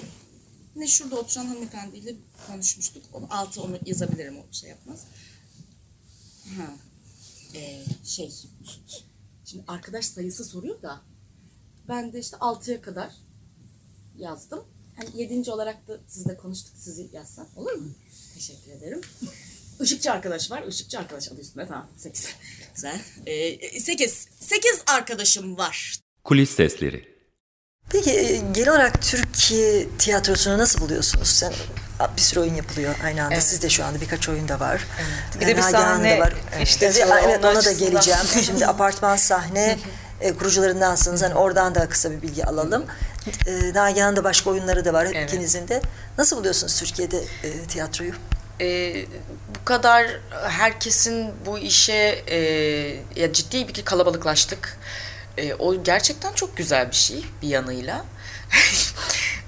ne 0.75 0.87
şurada 0.87 1.15
oturan 1.15 1.45
hanımefendiyle 1.45 2.15
konuşmuştuk. 2.47 3.03
Onu 3.13 3.27
altı 3.29 3.61
onu 3.61 3.79
yazabilirim 3.85 4.37
o 4.37 4.53
şey 4.53 4.69
yapmaz. 4.69 5.05
Ha. 6.57 6.73
Ee, 7.55 7.83
şey. 8.05 8.33
Şimdi 9.45 9.63
arkadaş 9.67 10.05
sayısı 10.05 10.45
soruyor 10.45 10.81
da 10.81 11.01
ben 11.87 12.13
de 12.13 12.19
işte 12.19 12.37
altıya 12.37 12.81
kadar 12.81 13.11
yazdım. 14.17 14.65
Hani 14.95 15.21
yedinci 15.21 15.51
olarak 15.51 15.87
da 15.87 15.99
sizle 16.07 16.37
konuştuk 16.37 16.73
sizi 16.77 17.09
yazsam 17.13 17.47
olur 17.55 17.73
mu? 17.73 17.91
Teşekkür 18.33 18.71
ederim. 18.71 19.01
Işıkçı 19.81 20.11
arkadaş 20.11 20.51
var. 20.51 20.63
Işıkçı 20.67 20.99
arkadaş 20.99 21.31
adı 21.31 21.41
üstünde. 21.41 21.67
Tamam. 21.67 21.89
Sekiz. 21.97 22.27
Güzel. 22.75 22.99
Ee, 23.25 23.79
sekiz. 23.79 24.27
Sekiz 24.39 24.81
arkadaşım 24.87 25.57
var. 25.57 25.95
Kulis 26.23 26.49
sesleri. 26.49 27.13
Peki 27.89 28.11
e, 28.11 28.41
genel 28.51 28.69
olarak 28.69 29.01
Türkiye 29.01 29.87
tiyatrosunu 29.99 30.57
nasıl 30.57 30.81
buluyorsunuz? 30.81 31.27
Sen 31.27 31.53
bir 32.17 32.21
sürü 32.21 32.39
oyun 32.39 32.55
yapılıyor 32.55 32.95
aynı 33.03 33.23
anda. 33.23 33.33
Evet. 33.33 33.43
Sizde 33.43 33.69
şu 33.69 33.85
anda 33.85 34.01
birkaç 34.01 34.29
oyun 34.29 34.47
da 34.47 34.59
var. 34.59 34.87
Bir 35.39 35.47
de 35.47 35.57
bir 35.57 35.61
sahne 35.61 36.17
da 36.17 36.19
var. 36.19 36.33
işletiyor, 36.63 37.07
Evet, 37.11 37.23
evet 37.27 37.45
ona 37.45 37.65
da 37.65 37.71
geleceğim. 37.71 38.19
Şimdi 38.45 38.67
apartman 38.67 39.15
sahne 39.15 39.79
e, 40.21 40.33
kurucularındansınız. 40.33 41.23
Hani 41.23 41.33
oradan 41.33 41.75
da 41.75 41.89
kısa 41.89 42.11
bir 42.11 42.21
bilgi 42.21 42.45
alalım. 42.45 42.85
E, 43.47 43.73
Nagihan'ın 43.73 44.15
da 44.15 44.23
başka 44.23 44.49
oyunları 44.49 44.85
da 44.85 44.93
var 44.93 45.07
Evet. 45.13 45.29
ikinizin 45.29 45.67
de. 45.67 45.81
Nasıl 46.17 46.37
buluyorsunuz 46.37 46.79
Türkiye'de 46.79 47.23
e, 47.43 47.63
tiyatroyu? 47.67 48.11
Ee, 48.61 49.05
bu 49.63 49.65
kadar 49.65 50.19
herkesin 50.47 51.31
bu 51.45 51.59
işe 51.59 52.23
e, 52.27 52.37
ya 53.15 53.33
ciddi 53.33 53.67
bir 53.67 53.85
kalabalıklaştık. 53.85 54.77
E, 55.37 55.53
o 55.53 55.83
gerçekten 55.83 56.33
çok 56.33 56.57
güzel 56.57 56.89
bir 56.91 56.95
şey 56.95 57.25
bir 57.41 57.47
yanıyla. 57.47 58.05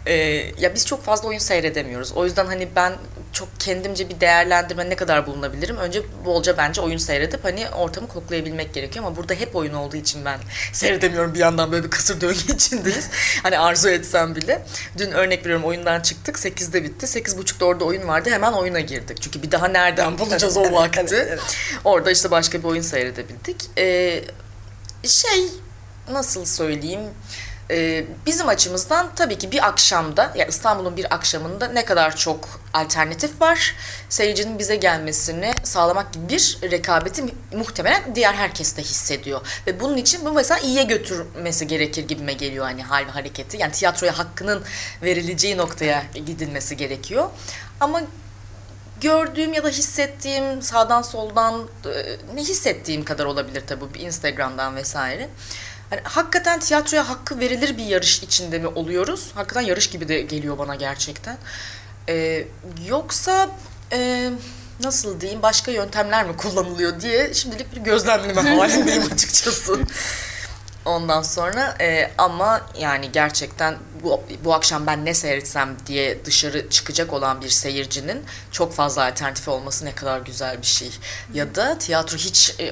E, 0.08 0.14
ya 0.60 0.76
biz 0.76 0.86
çok 0.86 1.04
fazla 1.04 1.28
oyun 1.28 1.40
seyredemiyoruz. 1.40 2.12
O 2.12 2.26
yüzden 2.26 2.46
hani 2.46 2.68
ben 2.76 2.94
çok 3.36 3.60
kendimce 3.60 4.10
bir 4.10 4.20
değerlendirme 4.20 4.89
ne 4.89 4.96
kadar 4.96 5.27
bulunabilirim. 5.27 5.77
Önce 5.77 6.01
bolca 6.25 6.58
bence 6.58 6.82
oyun 6.82 6.98
seyredip 6.98 7.44
hani 7.44 7.70
ortamı 7.70 8.08
koklayabilmek 8.08 8.74
gerekiyor 8.74 9.06
ama 9.06 9.15
burada 9.15 9.34
hep 9.34 9.56
oyun 9.56 9.74
olduğu 9.74 9.98
için 9.98 10.25
ben 10.25 10.40
seyredemiyorum 10.74 11.33
bir 11.33 11.40
yandan 11.40 11.72
böyle 11.72 11.83
bir 11.83 11.90
kısır 11.90 12.22
döngü 12.22 12.53
içindeyiz. 12.55 13.10
hani 13.44 13.60
arzu 13.60 13.90
etsem 13.90 14.36
bile. 14.36 14.66
Dün 14.98 15.12
örnek 15.12 15.40
veriyorum 15.40 15.66
oyundan 15.66 16.01
çıktık 16.01 16.36
8'de 16.36 16.83
bitti. 16.83 17.05
8.30'da 17.05 17.66
orada 17.66 17.86
oyun 17.86 18.07
vardı 18.07 18.29
hemen 18.29 18.53
oyuna 18.53 18.79
girdik. 18.79 19.22
Çünkü 19.22 19.44
bir 19.44 19.51
daha 19.51 19.68
nereden 19.68 20.18
bulacağız 20.20 20.57
o 20.57 20.72
vakti? 20.74 21.00
evet, 21.00 21.27
evet. 21.29 21.57
Orada 21.83 22.12
işte 22.12 22.31
başka 22.31 22.60
bir 22.60 22.64
oyun 22.64 22.81
seyredebildik. 22.81 23.57
Ee, 23.77 24.24
şey 25.03 25.48
nasıl 26.12 26.46
söyleyeyim 26.46 27.01
Ee, 27.72 28.06
bizim 28.25 28.48
açımızdan 28.50 29.10
tabii 29.16 29.38
ki 29.38 29.51
bir 29.51 29.68
akşamda 29.68 30.32
ya 30.36 30.46
İstanbul'un 30.46 30.98
bir 30.98 31.14
akşamında 31.14 31.68
ne 31.68 31.86
kadar 31.86 32.16
çok 32.16 32.48
alternatif 32.74 33.42
var 33.42 33.75
seyircinin 34.10 34.60
bize 34.60 34.75
gelmesini 34.75 35.54
sağlamak 35.64 36.14
gibi 36.14 36.30
bir 36.30 36.58
rekabeti 36.72 37.22
mu- 37.22 37.30
muhtemelen 37.54 38.16
diğer 38.16 38.34
herkes 38.34 38.78
de 38.78 38.82
hissediyor. 38.82 39.42
Ve 39.68 39.80
bunun 39.80 39.98
için 39.98 40.25
bu 40.25 40.32
mesela 40.32 40.60
iyiye 40.60 40.84
götürmesi 40.84 41.68
gerekir 41.68 42.08
gibime 42.08 42.34
geliyor 42.34 42.66
hani 42.66 42.84
hal 42.84 43.06
ve 43.08 43.12
hareketi. 43.12 43.58
Yani 43.58 43.72
tiyatroya 43.72 44.18
hakkının 44.18 44.64
verileceği 45.04 45.58
noktaya 45.58 46.04
gidilmesi 46.25 46.78
gerekiyor. 46.78 47.30
Ama 47.80 48.01
gördüğüm 49.01 49.54
ya 49.54 49.64
da 49.64 49.70
hissettiğim 49.70 50.62
sağdan 50.62 51.01
soldan 51.01 51.68
e, 51.86 52.18
ne 52.36 52.42
hissettiğim 52.42 53.06
kadar 53.06 53.25
olabilir 53.25 53.64
tabii 53.68 54.00
Instagram'dan 54.00 54.75
vesaire. 54.75 55.30
Hani 55.96 56.03
hakikaten 56.03 56.60
tiyatroya 56.60 57.10
hakkı 57.10 57.40
verilir 57.40 57.77
bir 57.77 57.86
yarış 57.86 58.24
içinde 58.24 58.60
mi 58.60 58.68
oluyoruz? 58.68 59.31
Hakikaten 59.36 59.62
yarış 59.62 59.90
gibi 59.90 60.08
de 60.08 60.22
geliyor 60.22 60.58
bana 60.58 60.75
gerçekten. 60.75 61.38
E, 62.10 62.48
yoksa 62.88 63.50
e, 63.92 64.31
nasıl 64.84 65.22
diyeyim 65.22 65.42
başka 65.42 65.72
yöntemler 65.72 66.27
mi 66.27 66.38
kullanılıyor 66.38 67.01
diye 67.01 67.34
şimdilik 67.34 67.75
bir 67.75 67.81
gözlemleme 67.81 68.42
halindeyim 68.58 69.03
açıkçası. 69.14 69.79
Ondan 70.86 71.22
sonra 71.22 71.76
e, 71.82 72.12
ama 72.18 72.62
yani 72.80 73.12
gerçekten 73.12 73.78
bu, 74.04 74.24
bu 74.44 74.54
akşam 74.54 74.88
ben 74.88 75.06
ne 75.06 75.14
seyretsem 75.14 75.78
diye 75.86 76.26
dışarı 76.26 76.70
çıkacak 76.70 77.14
olan 77.14 77.42
bir 77.42 77.50
seyircinin 77.50 78.24
çok 78.52 78.74
fazla 78.74 79.06
alternatifi 79.06 79.50
olması 79.50 79.86
ne 79.86 79.96
kadar 79.96 80.20
güzel 80.20 80.62
bir 80.62 80.68
şey. 80.68 80.90
Ya 81.34 81.56
da 81.56 81.78
tiyatro 81.78 82.18
hiç 82.18 82.56
e, 82.60 82.72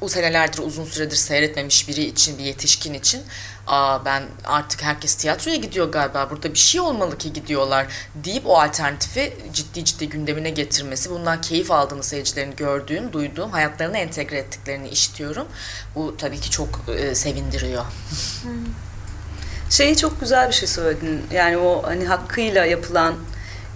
o 0.00 0.08
senelerdir 0.08 0.58
uzun 0.58 0.84
süredir 0.84 1.16
seyretmemiş 1.16 1.88
biri 1.88 2.04
için 2.04 2.38
bir 2.38 2.44
yetişkin 2.44 2.94
için 2.94 3.22
Aa 3.66 4.04
ben 4.04 4.22
artık 4.44 4.82
herkes 4.82 5.14
tiyatroya 5.14 5.56
gidiyor 5.56 5.92
galiba 5.92 6.30
burada 6.30 6.52
bir 6.52 6.58
şey 6.58 6.80
olmalı 6.80 7.18
ki 7.18 7.32
gidiyorlar 7.32 7.86
deyip 8.14 8.46
o 8.46 8.60
alternatifi 8.60 9.36
ciddi 9.52 9.84
ciddi 9.84 10.08
gündemine 10.08 10.50
getirmesi 10.50 11.10
bundan 11.10 11.40
keyif 11.40 11.70
aldığını 11.70 12.02
seyircilerin 12.02 12.56
gördüğüm, 12.56 13.12
duyduğum, 13.12 13.50
hayatlarına 13.50 13.98
entegre 13.98 14.38
ettiklerini 14.38 14.88
işitiyorum. 14.88 15.46
Bu 15.94 16.16
tabii 16.16 16.40
ki 16.40 16.50
çok 16.50 16.80
e, 16.88 17.14
sevindiriyor. 17.14 17.84
Şeyi 19.70 19.96
çok 19.96 20.20
güzel 20.20 20.48
bir 20.48 20.54
şey 20.54 20.68
söyledin. 20.68 21.22
Yani 21.32 21.56
o 21.58 21.82
hani 21.82 22.06
hakkıyla 22.06 22.64
yapılan 22.64 23.14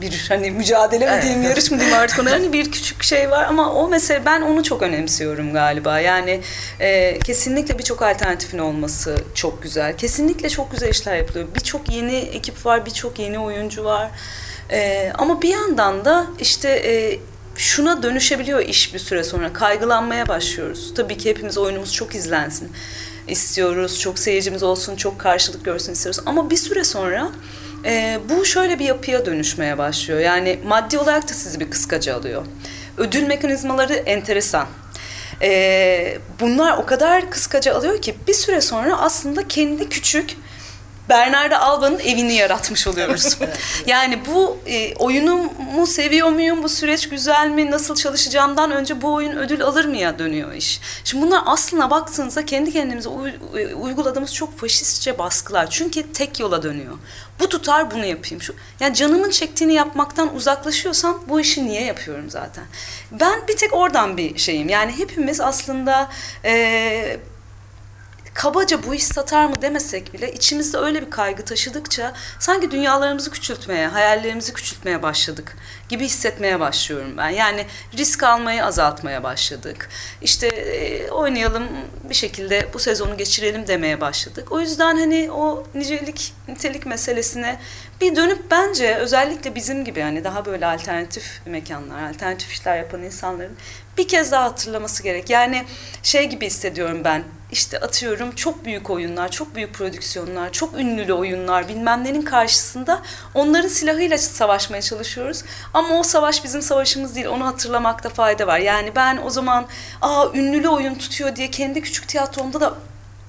bir 0.00 0.26
hani 0.28 0.50
mücadele 0.50 1.04
mi 1.04 1.11
Evet. 1.12 1.22
diyeyim, 1.22 1.42
yarış 1.42 1.70
mı 1.70 1.78
diyeyim 1.78 1.98
artık 1.98 2.18
ona 2.18 2.30
hani 2.30 2.52
bir 2.52 2.72
küçük 2.72 3.02
şey 3.02 3.30
var 3.30 3.44
ama 3.44 3.72
o 3.74 3.88
mesele 3.88 4.24
ben 4.24 4.40
onu 4.40 4.62
çok 4.62 4.82
önemsiyorum 4.82 5.52
galiba. 5.52 6.00
Yani 6.00 6.40
e, 6.80 7.18
kesinlikle 7.18 7.78
birçok 7.78 8.02
alternatifin 8.02 8.58
olması 8.58 9.16
çok 9.34 9.62
güzel. 9.62 9.96
Kesinlikle 9.96 10.48
çok 10.48 10.70
güzel 10.70 10.88
işler 10.88 11.16
yapılıyor. 11.16 11.48
Birçok 11.54 11.92
yeni 11.92 12.16
ekip 12.16 12.66
var, 12.66 12.87
birçok 12.87 13.18
yeni 13.18 13.38
oyuncu 13.38 13.84
var. 13.84 14.11
E, 14.70 15.12
ama 15.18 15.42
bir 15.42 15.48
yandan 15.48 16.04
da 16.04 16.26
işte 16.40 16.68
e, 16.68 17.18
şuna 17.56 18.02
dönüşebiliyor 18.02 18.61
iş 18.61 18.94
bir 18.94 18.98
süre 18.98 19.24
sonra. 19.24 19.52
Kaygılanmaya 19.52 20.28
başlıyoruz. 20.28 20.94
Tabii 20.94 21.18
ki 21.18 21.30
hepimiz 21.30 21.58
oyunumuz 21.58 21.94
çok 21.94 22.14
izlensin 22.14 22.72
istiyoruz. 23.28 24.00
Çok 24.00 24.18
seyircimiz 24.18 24.62
olsun, 24.62 24.96
çok 24.96 25.18
karşılık 25.18 25.64
görsün 25.64 25.92
istiyoruz. 25.92 26.20
Ama 26.26 26.50
bir 26.50 26.56
süre 26.56 26.84
sonra 26.84 27.30
e, 27.85 28.19
bu 28.29 28.45
şöyle 28.45 28.79
bir 28.79 28.85
yapıya 28.85 29.27
dönüşmeye 29.27 29.79
başlıyor. 29.79 30.21
Yani 30.21 30.59
maddi 30.64 30.99
olarak 30.99 31.29
da 31.29 31.33
sizi 31.35 31.61
bir 31.61 31.71
kıskaca 31.71 32.17
alıyor. 32.17 32.47
Ödül 32.97 33.23
mekanizmaları 33.23 33.95
enteresan. 33.95 34.67
E, 35.43 36.19
bunlar 36.41 36.79
o 36.79 36.87
kadar 36.87 37.31
kıskaca 37.31 37.75
alıyor 37.75 38.03
ki 38.03 38.14
bir 38.29 38.35
süre 38.35 38.61
sonra 38.61 38.99
aslında 38.99 39.49
kendi 39.49 39.88
küçük 39.88 40.37
Bernarda 41.09 41.61
Alba'nın 41.61 41.99
evini 41.99 42.35
yaratmış 42.35 42.87
oluyoruz. 42.87 43.38
yani 43.87 44.21
bu 44.27 44.59
e, 44.66 44.94
oyunumu 44.94 45.87
seviyor 45.87 46.29
muyum, 46.29 46.62
bu 46.62 46.68
süreç 46.68 47.09
güzel 47.09 47.49
mi, 47.49 47.71
nasıl 47.71 47.94
çalışacağımdan 47.94 48.73
önce 48.73 49.03
bu 49.03 49.14
oyun 49.14 49.37
ödül 49.37 49.62
alır 49.62 49.85
mı 49.85 49.97
ya 49.97 50.18
dönüyor 50.18 50.53
iş. 50.53 50.81
Şimdi 51.05 51.27
bunlar 51.27 51.42
aslına 51.47 51.90
baktığınızda 51.90 52.44
kendi 52.47 52.73
kendimize 52.73 53.09
e, 53.59 53.75
uyguladığımız 53.75 54.35
çok 54.35 54.59
faşistçe 54.59 55.18
baskılar. 55.18 55.71
Çünkü 55.71 56.12
tek 56.12 56.40
yola 56.40 56.62
dönüyor. 56.62 56.99
Bu 57.40 57.49
tutar 57.49 57.90
bunu 57.90 58.05
yapayım. 58.05 58.42
Şu, 58.42 58.55
yani 58.81 58.94
canımın 58.94 59.31
çektiğini 59.31 59.75
yapmaktan 59.75 60.35
uzaklaşıyorsam 60.35 61.25
bu 61.29 61.40
işi 61.40 61.66
niye 61.66 61.85
yapıyorum 61.85 62.31
zaten? 62.31 62.64
Ben 63.12 63.49
bir 63.49 63.57
tek 63.57 63.75
oradan 63.75 64.16
bir 64.16 64.38
şeyim. 64.38 64.68
Yani 64.68 64.99
hepimiz 64.99 65.40
aslında... 65.40 66.09
E, 66.44 67.21
kabaca 68.38 68.83
bu 68.83 68.94
iş 68.94 69.05
satar 69.05 69.46
mı 69.46 69.62
demesek 69.62 70.14
bile 70.14 70.33
içimizde 70.33 70.79
öyle 70.79 71.03
bir 71.07 71.11
kaygı 71.11 71.44
taşıdıkça 71.44 72.12
sanki 72.38 72.70
dünyalarımızı 72.70 73.31
küçültmeye, 73.31 73.87
hayallerimizi 73.87 74.53
küçültmeye 74.53 75.03
başladık 75.03 75.57
gibi 75.88 76.05
hissetmeye 76.05 76.61
başlıyorum 76.61 77.16
ben. 77.16 77.29
Yani 77.29 77.66
risk 77.98 78.22
almayı 78.22 78.64
azaltmaya 78.64 79.22
başladık. 79.22 79.88
İşte 80.22 80.46
e, 80.46 81.11
oynayalım 81.11 81.68
bir 82.09 82.14
şekilde 82.14 82.68
bu 82.74 82.79
sezonu 82.79 83.16
geçirelim 83.16 83.66
demeye 83.66 84.01
başladık. 84.01 84.53
O 84.53 84.61
yüzden 84.61 84.96
hani 84.96 85.31
o 85.33 85.64
nicelik 85.74 86.33
nitelik 86.48 86.87
meselesine 86.87 87.61
bir 88.01 88.16
dönüp 88.16 88.51
bence 88.51 88.94
özellikle 88.94 89.55
bizim 89.55 89.85
gibi 89.85 90.01
hani 90.01 90.24
daha 90.24 90.44
böyle 90.44 90.66
alternatif 90.66 91.40
mekanlar, 91.46 92.11
alternatif 92.11 92.53
işler 92.53 92.77
yapan 92.77 93.03
insanların 93.03 93.57
bir 93.98 94.09
kez 94.09 94.33
daha 94.33 94.44
hatırlaması 94.44 95.03
gerek. 95.03 95.31
Yani 95.31 95.64
şey 96.03 96.27
gibi 96.27 96.46
hissediyorum 96.46 97.01
ben. 97.05 97.38
İşte 97.52 97.80
atıyorum 97.80 98.34
çok 98.34 98.64
büyük 98.64 98.90
oyunlar, 98.90 99.30
çok 99.30 99.54
büyük 99.54 99.74
prodüksiyonlar, 99.74 100.52
çok 100.52 100.74
ünlü 100.74 101.12
oyunlar 101.12 101.68
bilmem 101.68 102.04
nenin 102.04 102.22
karşısında 102.22 103.02
onların 103.34 103.68
silahıyla 103.68 104.18
savaşmaya 104.18 104.82
çalışıyoruz. 104.82 105.44
Ama 105.74 105.98
o 105.98 106.02
savaş 106.02 106.44
bizim 106.44 106.62
savaşımız 106.62 107.14
değil. 107.14 107.26
Onu 107.26 107.46
hatırlamakta 107.46 108.08
fayda 108.08 108.46
var. 108.46 108.58
Yani 108.58 108.92
ben 108.96 109.18
o 109.24 109.30
zaman 109.30 109.66
aa 110.02 110.26
ünlülü 110.34 110.68
oyun 110.68 110.94
tutuyor 110.94 111.37
diye 111.37 111.50
kendi 111.50 111.80
küçük 111.80 112.08
tiyatromda 112.08 112.61
da 112.61 112.74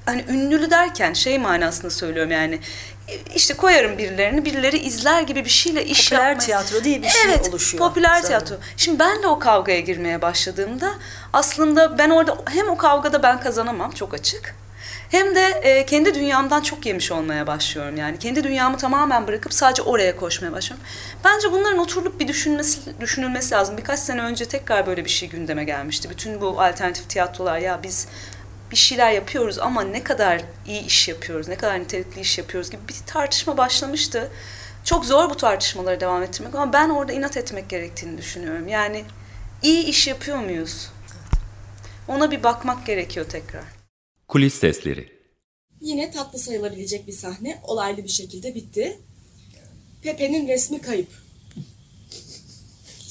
hani 0.06 0.26
ünlülü 0.30 0.72
derken 0.72 1.14
şey 1.14 1.38
manasında 1.38 1.90
söylüyorum 1.90 2.32
yani 2.32 2.60
işte 3.36 3.54
koyarım 3.54 3.98
birilerini 3.98 4.46
birileri 4.46 4.78
izler 4.78 5.22
gibi 5.22 5.46
bir 5.46 5.50
şeyle 5.50 5.86
iş 5.86 6.10
Popüler 6.10 6.30
yapmaya- 6.30 6.46
tiyatro 6.46 6.84
diye 6.84 7.02
bir 7.04 7.08
şey 7.08 7.22
evet, 7.26 7.50
oluşuyor 7.50 7.88
popüler 7.88 8.10
sanırım. 8.10 8.28
tiyatro. 8.28 8.56
Şimdi 8.78 9.00
ben 9.00 9.24
de 9.24 9.28
o 9.28 9.40
kavgaya 9.40 9.80
girmeye 9.80 10.22
başladığımda 10.22 10.92
aslında 11.34 11.98
ben 11.98 12.10
orada 12.10 12.38
hem 12.50 12.70
o 12.70 12.78
kavgada 12.78 13.24
ben 13.24 13.40
kazanamam 13.42 13.92
çok 13.92 14.14
açık. 14.14 14.56
Hem 15.12 15.36
de 15.36 15.48
e, 15.48 15.86
kendi 15.86 16.16
dünyamdan 16.16 16.62
çok 16.62 16.86
yemiş 16.86 17.12
olmaya 17.12 17.48
başlıyorum 17.48 17.98
yani. 17.98 18.20
Kendi 18.20 18.44
dünyamı 18.44 18.78
tamamen 18.78 19.28
bırakıp 19.28 19.54
sadece 19.54 19.82
oraya 19.82 20.16
koşmaya 20.16 20.52
başlıyorum. 20.52 20.88
Bence 21.26 21.52
bunların 21.52 21.78
oturulup 21.80 22.20
bir 22.20 22.28
düşünmesi, 22.28 22.80
düşünülmesi 23.00 23.52
lazım. 23.56 23.78
Birkaç 23.78 24.00
sene 24.00 24.22
önce 24.22 24.46
tekrar 24.46 24.88
böyle 24.88 25.06
bir 25.06 25.10
şey 25.10 25.30
gündeme 25.30 25.64
gelmişti. 25.64 26.10
Bütün 26.10 26.42
bu 26.42 26.62
alternatif 26.62 27.10
tiyatrolar 27.10 27.58
ya 27.58 27.80
biz 27.84 28.08
bir 28.72 28.76
şeyler 28.76 29.12
yapıyoruz 29.12 29.60
ama 29.60 29.82
ne 29.82 30.04
kadar 30.04 30.42
iyi 30.68 30.86
iş 30.86 31.08
yapıyoruz, 31.08 31.48
ne 31.48 31.56
kadar 31.56 31.80
nitelikli 31.80 32.22
iş 32.22 32.38
yapıyoruz 32.38 32.70
gibi 32.70 32.82
bir 32.88 32.96
tartışma 33.08 33.58
başlamıştı. 33.58 34.32
Çok 34.84 35.06
zor 35.06 35.30
bu 35.30 35.38
tartışmaları 35.38 36.00
devam 36.00 36.24
ettirmek 36.24 36.56
ama 36.56 36.74
ben 36.74 36.90
orada 36.90 37.14
inat 37.14 37.38
etmek 37.38 37.70
gerektiğini 37.70 38.18
düşünüyorum. 38.18 38.68
Yani 38.68 39.06
iyi 39.64 39.84
iş 39.84 40.08
yapıyor 40.08 40.38
muyuz? 40.38 40.90
Ona 42.08 42.32
bir 42.32 42.44
bakmak 42.44 42.86
gerekiyor 42.86 43.26
tekrar. 43.30 43.64
Kulis 44.28 44.54
sesleri. 44.54 45.20
Yine 45.82 46.12
tatlı 46.12 46.40
sayılabilecek 46.40 47.08
bir 47.08 47.12
sahne 47.14 47.60
olaylı 47.64 48.04
bir 48.04 48.10
şekilde 48.10 48.56
bitti. 48.56 49.00
Pepe'nin 50.02 50.48
resmi 50.48 50.82
kayıp. 50.82 51.10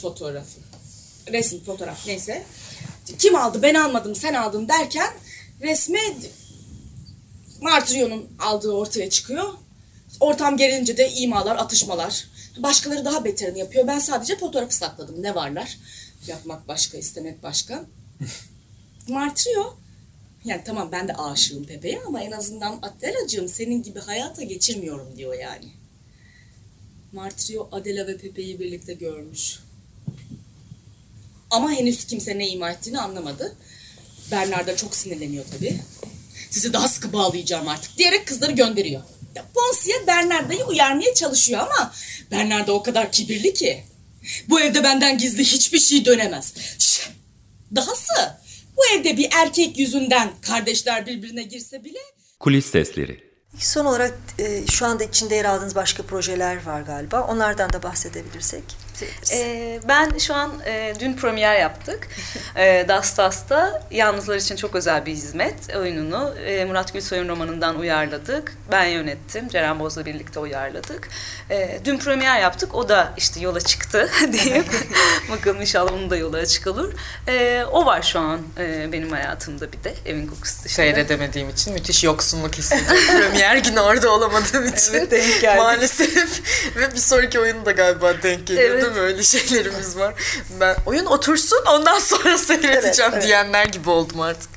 Fotoğrafı. 0.02 0.60
Resim, 1.32 1.64
fotoğraf 1.64 2.06
neyse. 2.06 2.44
Kim 3.18 3.34
aldı 3.34 3.62
ben 3.62 3.74
almadım 3.74 4.14
sen 4.14 4.34
aldın 4.34 4.68
derken 4.68 5.10
resmi 5.60 5.98
Martrio'nun 7.60 8.28
aldığı 8.38 8.72
ortaya 8.72 9.10
çıkıyor. 9.10 9.54
Ortam 10.20 10.56
gerilince 10.56 10.96
de 10.96 11.12
imalar, 11.12 11.56
atışmalar. 11.56 12.28
Başkaları 12.58 13.04
daha 13.04 13.24
beterini 13.24 13.58
yapıyor. 13.58 13.86
Ben 13.86 13.98
sadece 13.98 14.36
fotoğrafı 14.36 14.74
sakladım. 14.74 15.22
Ne 15.22 15.34
varlar? 15.34 15.78
Yapmak 16.26 16.68
başka, 16.68 16.98
istemek 16.98 17.42
başka. 17.42 17.84
Martrio 19.08 19.78
yani 20.44 20.62
tamam 20.64 20.92
ben 20.92 21.08
de 21.08 21.14
aşığım 21.14 21.64
Pepe'ye 21.64 22.00
ama 22.06 22.22
en 22.22 22.32
azından 22.32 22.78
Adela'cığım 22.82 23.48
senin 23.48 23.82
gibi 23.82 23.98
hayata 23.98 24.42
geçirmiyorum 24.42 25.16
diyor 25.16 25.34
yani. 25.34 25.66
Martrio 27.12 27.68
Adela 27.72 28.06
ve 28.06 28.16
Pepe'yi 28.16 28.60
birlikte 28.60 28.94
görmüş. 28.94 29.58
Ama 31.50 31.72
henüz 31.72 32.04
kimse 32.04 32.38
ne 32.38 32.48
ima 32.48 32.70
ettiğini 32.70 33.00
anlamadı. 33.00 33.56
Bernarda 34.30 34.76
çok 34.76 34.94
sinirleniyor 34.94 35.44
tabii. 35.56 35.80
Sizi 36.50 36.72
daha 36.72 36.88
sıkı 36.88 37.12
bağlayacağım 37.12 37.68
artık 37.68 37.98
diyerek 37.98 38.26
kızları 38.26 38.52
gönderiyor. 38.52 39.02
Ponsiye 39.54 40.06
Bernarda'yı 40.06 40.64
uyarmaya 40.64 41.14
çalışıyor 41.14 41.60
ama 41.60 41.94
Bernarda 42.30 42.72
o 42.72 42.82
kadar 42.82 43.12
kibirli 43.12 43.54
ki. 43.54 43.84
Bu 44.48 44.60
evde 44.60 44.84
benden 44.84 45.18
gizli 45.18 45.44
hiçbir 45.44 45.78
şey 45.78 46.04
dönemez. 46.04 46.54
Şş, 46.78 47.08
Dahası 47.76 48.36
bu 48.76 48.86
evde 48.96 49.16
bir 49.16 49.28
erkek 49.32 49.78
yüzünden 49.78 50.30
kardeşler 50.40 51.06
birbirine 51.06 51.42
girse 51.42 51.84
bile 51.84 51.98
Kulis 52.40 52.66
sesleri. 52.66 53.27
Son 53.56 53.84
olarak 53.84 54.12
e, 54.38 54.66
şu 54.66 54.86
anda 54.86 55.04
içinde 55.04 55.34
yer 55.34 55.44
aldığınız 55.44 55.74
başka 55.74 56.02
projeler 56.02 56.66
var 56.66 56.80
galiba. 56.80 57.20
Onlardan 57.22 57.72
da 57.72 57.82
bahsedebilirsek. 57.82 58.88
Ee, 59.32 59.80
ben 59.88 60.18
şu 60.18 60.34
an 60.34 60.52
e, 60.66 60.94
dün 61.00 61.14
premier 61.16 61.60
yaptık. 61.60 62.08
e, 62.56 62.84
Dastas'ta 62.88 63.82
Yalnızlar 63.90 64.36
için 64.36 64.56
çok 64.56 64.74
özel 64.74 65.06
bir 65.06 65.12
hizmet 65.12 65.76
oyununu 65.76 66.34
e, 66.38 66.64
Murat 66.64 66.92
Gülsoy'un 66.92 67.28
romanından 67.28 67.78
uyarladık. 67.78 68.56
Ben 68.70 68.84
yönettim. 68.84 69.48
Ceren 69.48 69.80
Boz'la 69.80 70.06
birlikte 70.06 70.40
uyarladık. 70.40 71.08
E, 71.50 71.80
dün 71.84 71.98
premier 71.98 72.40
yaptık. 72.40 72.74
O 72.74 72.88
da 72.88 73.12
işte 73.16 73.40
yola 73.40 73.60
çıktı 73.60 74.10
diyeyim. 74.32 74.64
Bakalım 75.30 75.60
inşallah 75.60 75.92
onun 75.92 76.10
da 76.10 76.16
yola 76.16 76.36
açık 76.36 76.66
olur. 76.66 76.92
E, 77.28 77.64
o 77.72 77.86
var 77.86 78.02
şu 78.02 78.18
an 78.20 78.40
e, 78.58 78.92
benim 78.92 79.10
hayatımda 79.10 79.72
bir 79.72 79.84
de 79.84 79.94
evin 80.06 80.26
kokusu 80.26 80.54
dışında. 80.56 80.68
Seyredemediğim 80.68 81.50
için 81.50 81.72
müthiş 81.72 82.04
yoksunluk 82.04 82.54
hissediyorum. 82.54 83.32
Premier 83.38 83.56
günü 83.56 83.80
orada 83.80 84.10
olamadığım 84.10 84.66
için. 84.66 84.94
Evet, 84.94 85.10
denk. 85.10 85.58
Maalesef. 85.58 86.42
Ve 86.76 86.94
bir 86.94 86.98
sonraki 86.98 87.40
oyunu 87.40 87.66
da 87.66 87.72
galiba 87.72 88.22
denk 88.22 88.46
geliyor 88.46 88.70
Evet. 88.70 88.82
değil 88.82 88.94
mi? 88.94 89.00
Öyle 89.00 89.22
şeylerimiz 89.22 89.98
var. 89.98 90.14
Ben 90.60 90.76
oyun 90.86 91.06
otursun 91.06 91.64
ondan 91.66 91.98
sonra 91.98 92.38
seyredeceğim 92.38 93.12
evet. 93.14 93.22
diyenler 93.22 93.64
gibi 93.64 93.90
oldum 93.90 94.20
artık. 94.20 94.50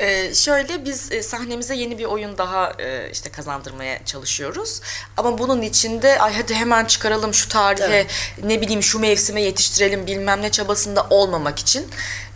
Ee, 0.00 0.34
şöyle 0.34 0.84
biz 0.84 1.12
e, 1.12 1.22
sahnemize 1.22 1.74
yeni 1.74 1.98
bir 1.98 2.04
oyun 2.04 2.38
daha 2.38 2.72
e, 2.78 3.10
işte 3.12 3.30
kazandırmaya 3.30 4.04
çalışıyoruz. 4.04 4.80
Ama 5.16 5.38
bunun 5.38 5.62
içinde 5.62 6.18
ay 6.18 6.34
hadi 6.34 6.54
hemen 6.54 6.84
çıkaralım 6.84 7.34
şu 7.34 7.48
tarihe 7.48 8.06
ne 8.42 8.60
bileyim 8.60 8.82
şu 8.82 8.98
mevsime 8.98 9.42
yetiştirelim 9.42 10.06
bilmem 10.06 10.42
ne 10.42 10.50
çabasında 10.50 11.06
olmamak 11.10 11.58
için 11.58 11.86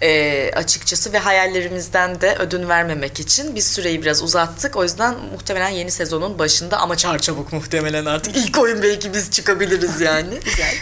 e, 0.03 0.51
açıkçası 0.57 1.13
ve 1.13 1.19
hayallerimizden 1.19 2.21
de 2.21 2.37
ödün 2.39 2.69
vermemek 2.69 3.21
için 3.21 3.55
biz 3.55 3.67
süreyi 3.67 4.03
biraz 4.03 4.23
uzattık. 4.23 4.77
O 4.77 4.83
yüzden 4.83 5.15
muhtemelen 5.33 5.69
yeni 5.69 5.91
sezonun 5.91 6.39
başında 6.39 6.79
ama 6.79 6.97
çarçabuk 6.97 7.53
muhtemelen 7.53 8.05
artık 8.05 8.37
ilk 8.37 8.59
oyun 8.59 8.83
belki 8.83 9.15
biz 9.15 9.31
çıkabiliriz 9.31 10.01
yani. 10.01 10.41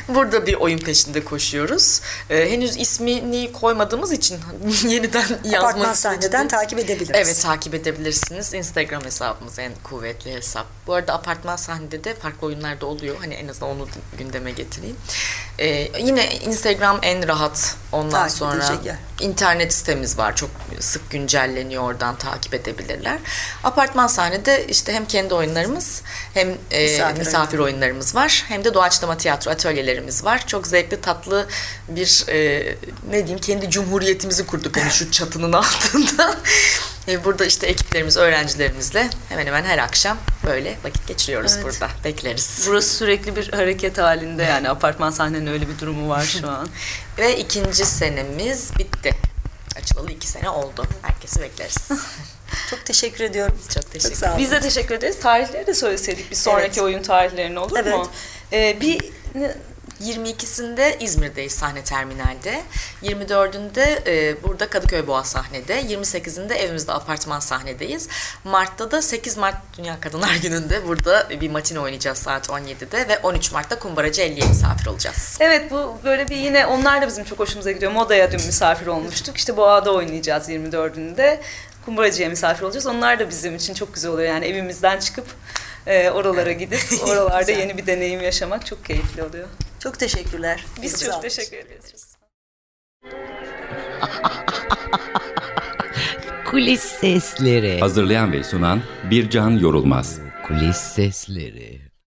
Burada 0.08 0.46
bir 0.46 0.54
oyun 0.54 0.78
peşinde 0.78 1.24
koşuyoruz. 1.24 2.00
E, 2.30 2.50
henüz 2.50 2.76
ismini 2.76 3.52
koymadığımız 3.52 4.12
için 4.12 4.38
yeniden 4.88 5.24
yazmak 5.44 5.74
Apartman 5.74 5.94
sahneden 5.94 6.48
takip 6.48 6.78
edebiliriz. 6.78 7.10
Evet 7.14 7.40
takip 7.42 7.74
edebilirsiniz. 7.74 8.54
Instagram 8.54 9.04
hesabımız 9.04 9.58
en 9.58 9.72
kuvvetli 9.82 10.32
hesap. 10.32 10.66
Bu 10.86 10.94
arada 10.94 11.14
apartman 11.14 11.56
sahnede 11.56 12.04
de 12.04 12.14
farklı 12.14 12.46
oyunlarda 12.46 12.86
oluyor. 12.86 13.16
Hani 13.20 13.34
en 13.34 13.48
azından 13.48 13.70
onu 13.76 13.88
gündeme 14.18 14.50
getireyim. 14.50 14.96
Ee, 15.58 15.88
yine 16.00 16.36
Instagram 16.36 16.98
en 17.02 17.28
rahat 17.28 17.76
ondan 17.92 18.10
Takip 18.10 18.36
sonra. 18.36 18.56
edecek 18.56 18.86
yer. 18.86 18.96
İnternet 19.20 19.72
sitemiz 19.72 20.18
var. 20.18 20.36
Çok 20.36 20.50
sık 20.80 21.10
güncelleniyor 21.10 21.82
oradan 21.82 22.16
takip 22.16 22.54
edebilirler. 22.54 23.18
Apartman 23.64 24.06
sahnede 24.06 24.66
işte 24.68 24.92
hem 24.92 25.06
kendi 25.06 25.34
oyunlarımız 25.34 26.02
hem 26.34 26.48
e, 26.70 26.82
Misafir 26.82 27.18
misafir, 27.18 27.58
oyunlarımız 27.58 28.14
var. 28.14 28.44
Hem 28.48 28.64
de 28.64 28.74
doğaçlama 28.74 29.16
tiyatro 29.16 29.50
atölyelerimiz 29.50 30.24
var. 30.24 30.46
Çok 30.46 30.66
zevkli 30.66 31.00
tatlı 31.00 31.46
bir 31.88 32.24
e, 32.28 32.76
ne 33.10 33.18
diyeyim 33.18 33.38
kendi 33.38 33.70
cumhuriyetimizi 33.70 34.46
kurduk 34.46 34.76
hani 34.76 34.90
şu 34.90 35.10
çatının 35.10 35.52
altında. 35.62 36.36
E, 37.08 37.24
burada 37.24 37.44
işte 37.44 37.66
ekiplerimiz, 37.66 38.16
öğrencilerimizle 38.16 39.10
hemen 39.28 39.46
hemen 39.46 39.64
her 39.64 39.78
akşam 39.78 40.18
böyle 40.46 40.76
vakit 40.84 41.06
geçiriyoruz 41.06 41.62
burada. 41.62 41.88
Bekleriz. 42.04 42.64
Burası 42.68 42.94
sürekli 42.96 43.36
bir 43.36 43.52
hareket 43.52 43.98
halinde 43.98 44.42
yani 44.42 44.70
apartman 44.70 45.10
sahnenin 45.10 45.46
öyle 45.46 45.68
bir 45.68 45.78
durumu 45.78 46.08
var 46.08 46.22
şu 46.22 46.48
an. 46.48 46.68
Ve 47.18 47.38
ikinci 47.38 47.86
senemiz 47.86 48.70
bitti. 48.78 49.10
Açılalı 49.76 50.12
iki 50.12 50.28
sene 50.28 50.50
oldu. 50.50 50.86
Herkesi 51.02 51.40
bekleriz. 51.40 51.88
Çok 52.70 52.86
teşekkür 52.86 53.24
ediyorum. 53.24 53.58
Çok 53.74 53.90
teşekkür 53.92 54.26
olun. 54.26 54.38
Biz 54.38 54.50
de 54.50 54.60
teşekkür 54.60 54.94
ederiz. 54.94 55.20
Tarihleri 55.20 55.66
de 55.66 55.74
söyleseydik 55.74 56.30
bir 56.30 56.36
sonraki 56.36 56.66
Evet. 56.66 56.78
oyun 56.78 57.02
tarihlerini 57.02 57.58
olur 57.58 57.78
Evet. 57.78 57.94
mu? 57.94 58.10
Ee, 58.52 58.78
bir 58.80 59.00
22'sinde 60.04 60.98
İzmir'deyiz 61.00 61.52
sahne 61.52 61.84
terminalde. 61.84 62.62
24'ünde 63.02 63.98
e, 64.06 64.42
burada 64.42 64.70
Kadıköy 64.70 65.06
Boğa 65.06 65.24
sahnede. 65.24 65.80
28'inde 65.82 66.54
evimizde 66.54 66.92
apartman 66.92 67.40
sahnedeyiz. 67.40 68.08
Mart'ta 68.44 68.90
da 68.90 69.02
8 69.02 69.36
Mart 69.36 69.56
Dünya 69.78 70.00
Kadınlar 70.00 70.34
Günü'nde 70.42 70.88
burada 70.88 71.30
bir 71.40 71.50
matine 71.50 71.80
oynayacağız 71.80 72.18
saat 72.18 72.48
17'de 72.48 73.08
ve 73.08 73.18
13 73.18 73.52
Mart'ta 73.52 73.78
Kumbaracı 73.78 74.22
50'ye 74.22 74.48
misafir 74.48 74.86
olacağız. 74.86 75.36
Evet 75.40 75.70
bu 75.70 75.98
böyle 76.04 76.28
bir 76.28 76.36
yine 76.36 76.66
onlar 76.66 77.02
da 77.02 77.06
bizim 77.06 77.24
çok 77.24 77.38
hoşumuza 77.38 77.70
gidiyor. 77.70 77.92
Moda'ya 77.92 78.32
dün 78.32 78.46
misafir 78.46 78.86
olmuştuk. 78.86 79.36
İşte 79.36 79.56
Boğa'da 79.56 79.92
oynayacağız 79.94 80.48
24'ünde. 80.48 81.40
Kumbaracı'ya 81.84 82.28
misafir 82.28 82.62
olacağız. 82.62 82.86
Onlar 82.86 83.18
da 83.18 83.28
bizim 83.28 83.56
için 83.56 83.74
çok 83.74 83.94
güzel 83.94 84.10
oluyor. 84.10 84.28
Yani 84.28 84.46
evimizden 84.46 84.98
çıkıp 84.98 85.26
e, 85.86 86.10
oralara 86.10 86.52
gidip 86.52 86.80
oralarda 87.08 87.40
Güzel. 87.40 87.58
yeni 87.58 87.78
bir 87.78 87.86
deneyim 87.86 88.20
yaşamak 88.22 88.66
çok 88.66 88.84
keyifli 88.84 89.22
oluyor. 89.22 89.48
Çok 89.82 89.98
teşekkürler. 89.98 90.64
Biz 90.82 91.04
çok 91.04 91.22
teşekkür 91.22 91.56
ederiz. 91.56 92.16
Kulis 96.50 96.80
sesleri. 96.80 97.80
Hazırlayan 97.80 98.32
ve 98.32 98.44
sunan 98.44 98.82
Bircan 99.10 99.50
Yorulmaz. 99.50 100.18
Kulis 100.46 100.76
sesleri. 100.76 101.80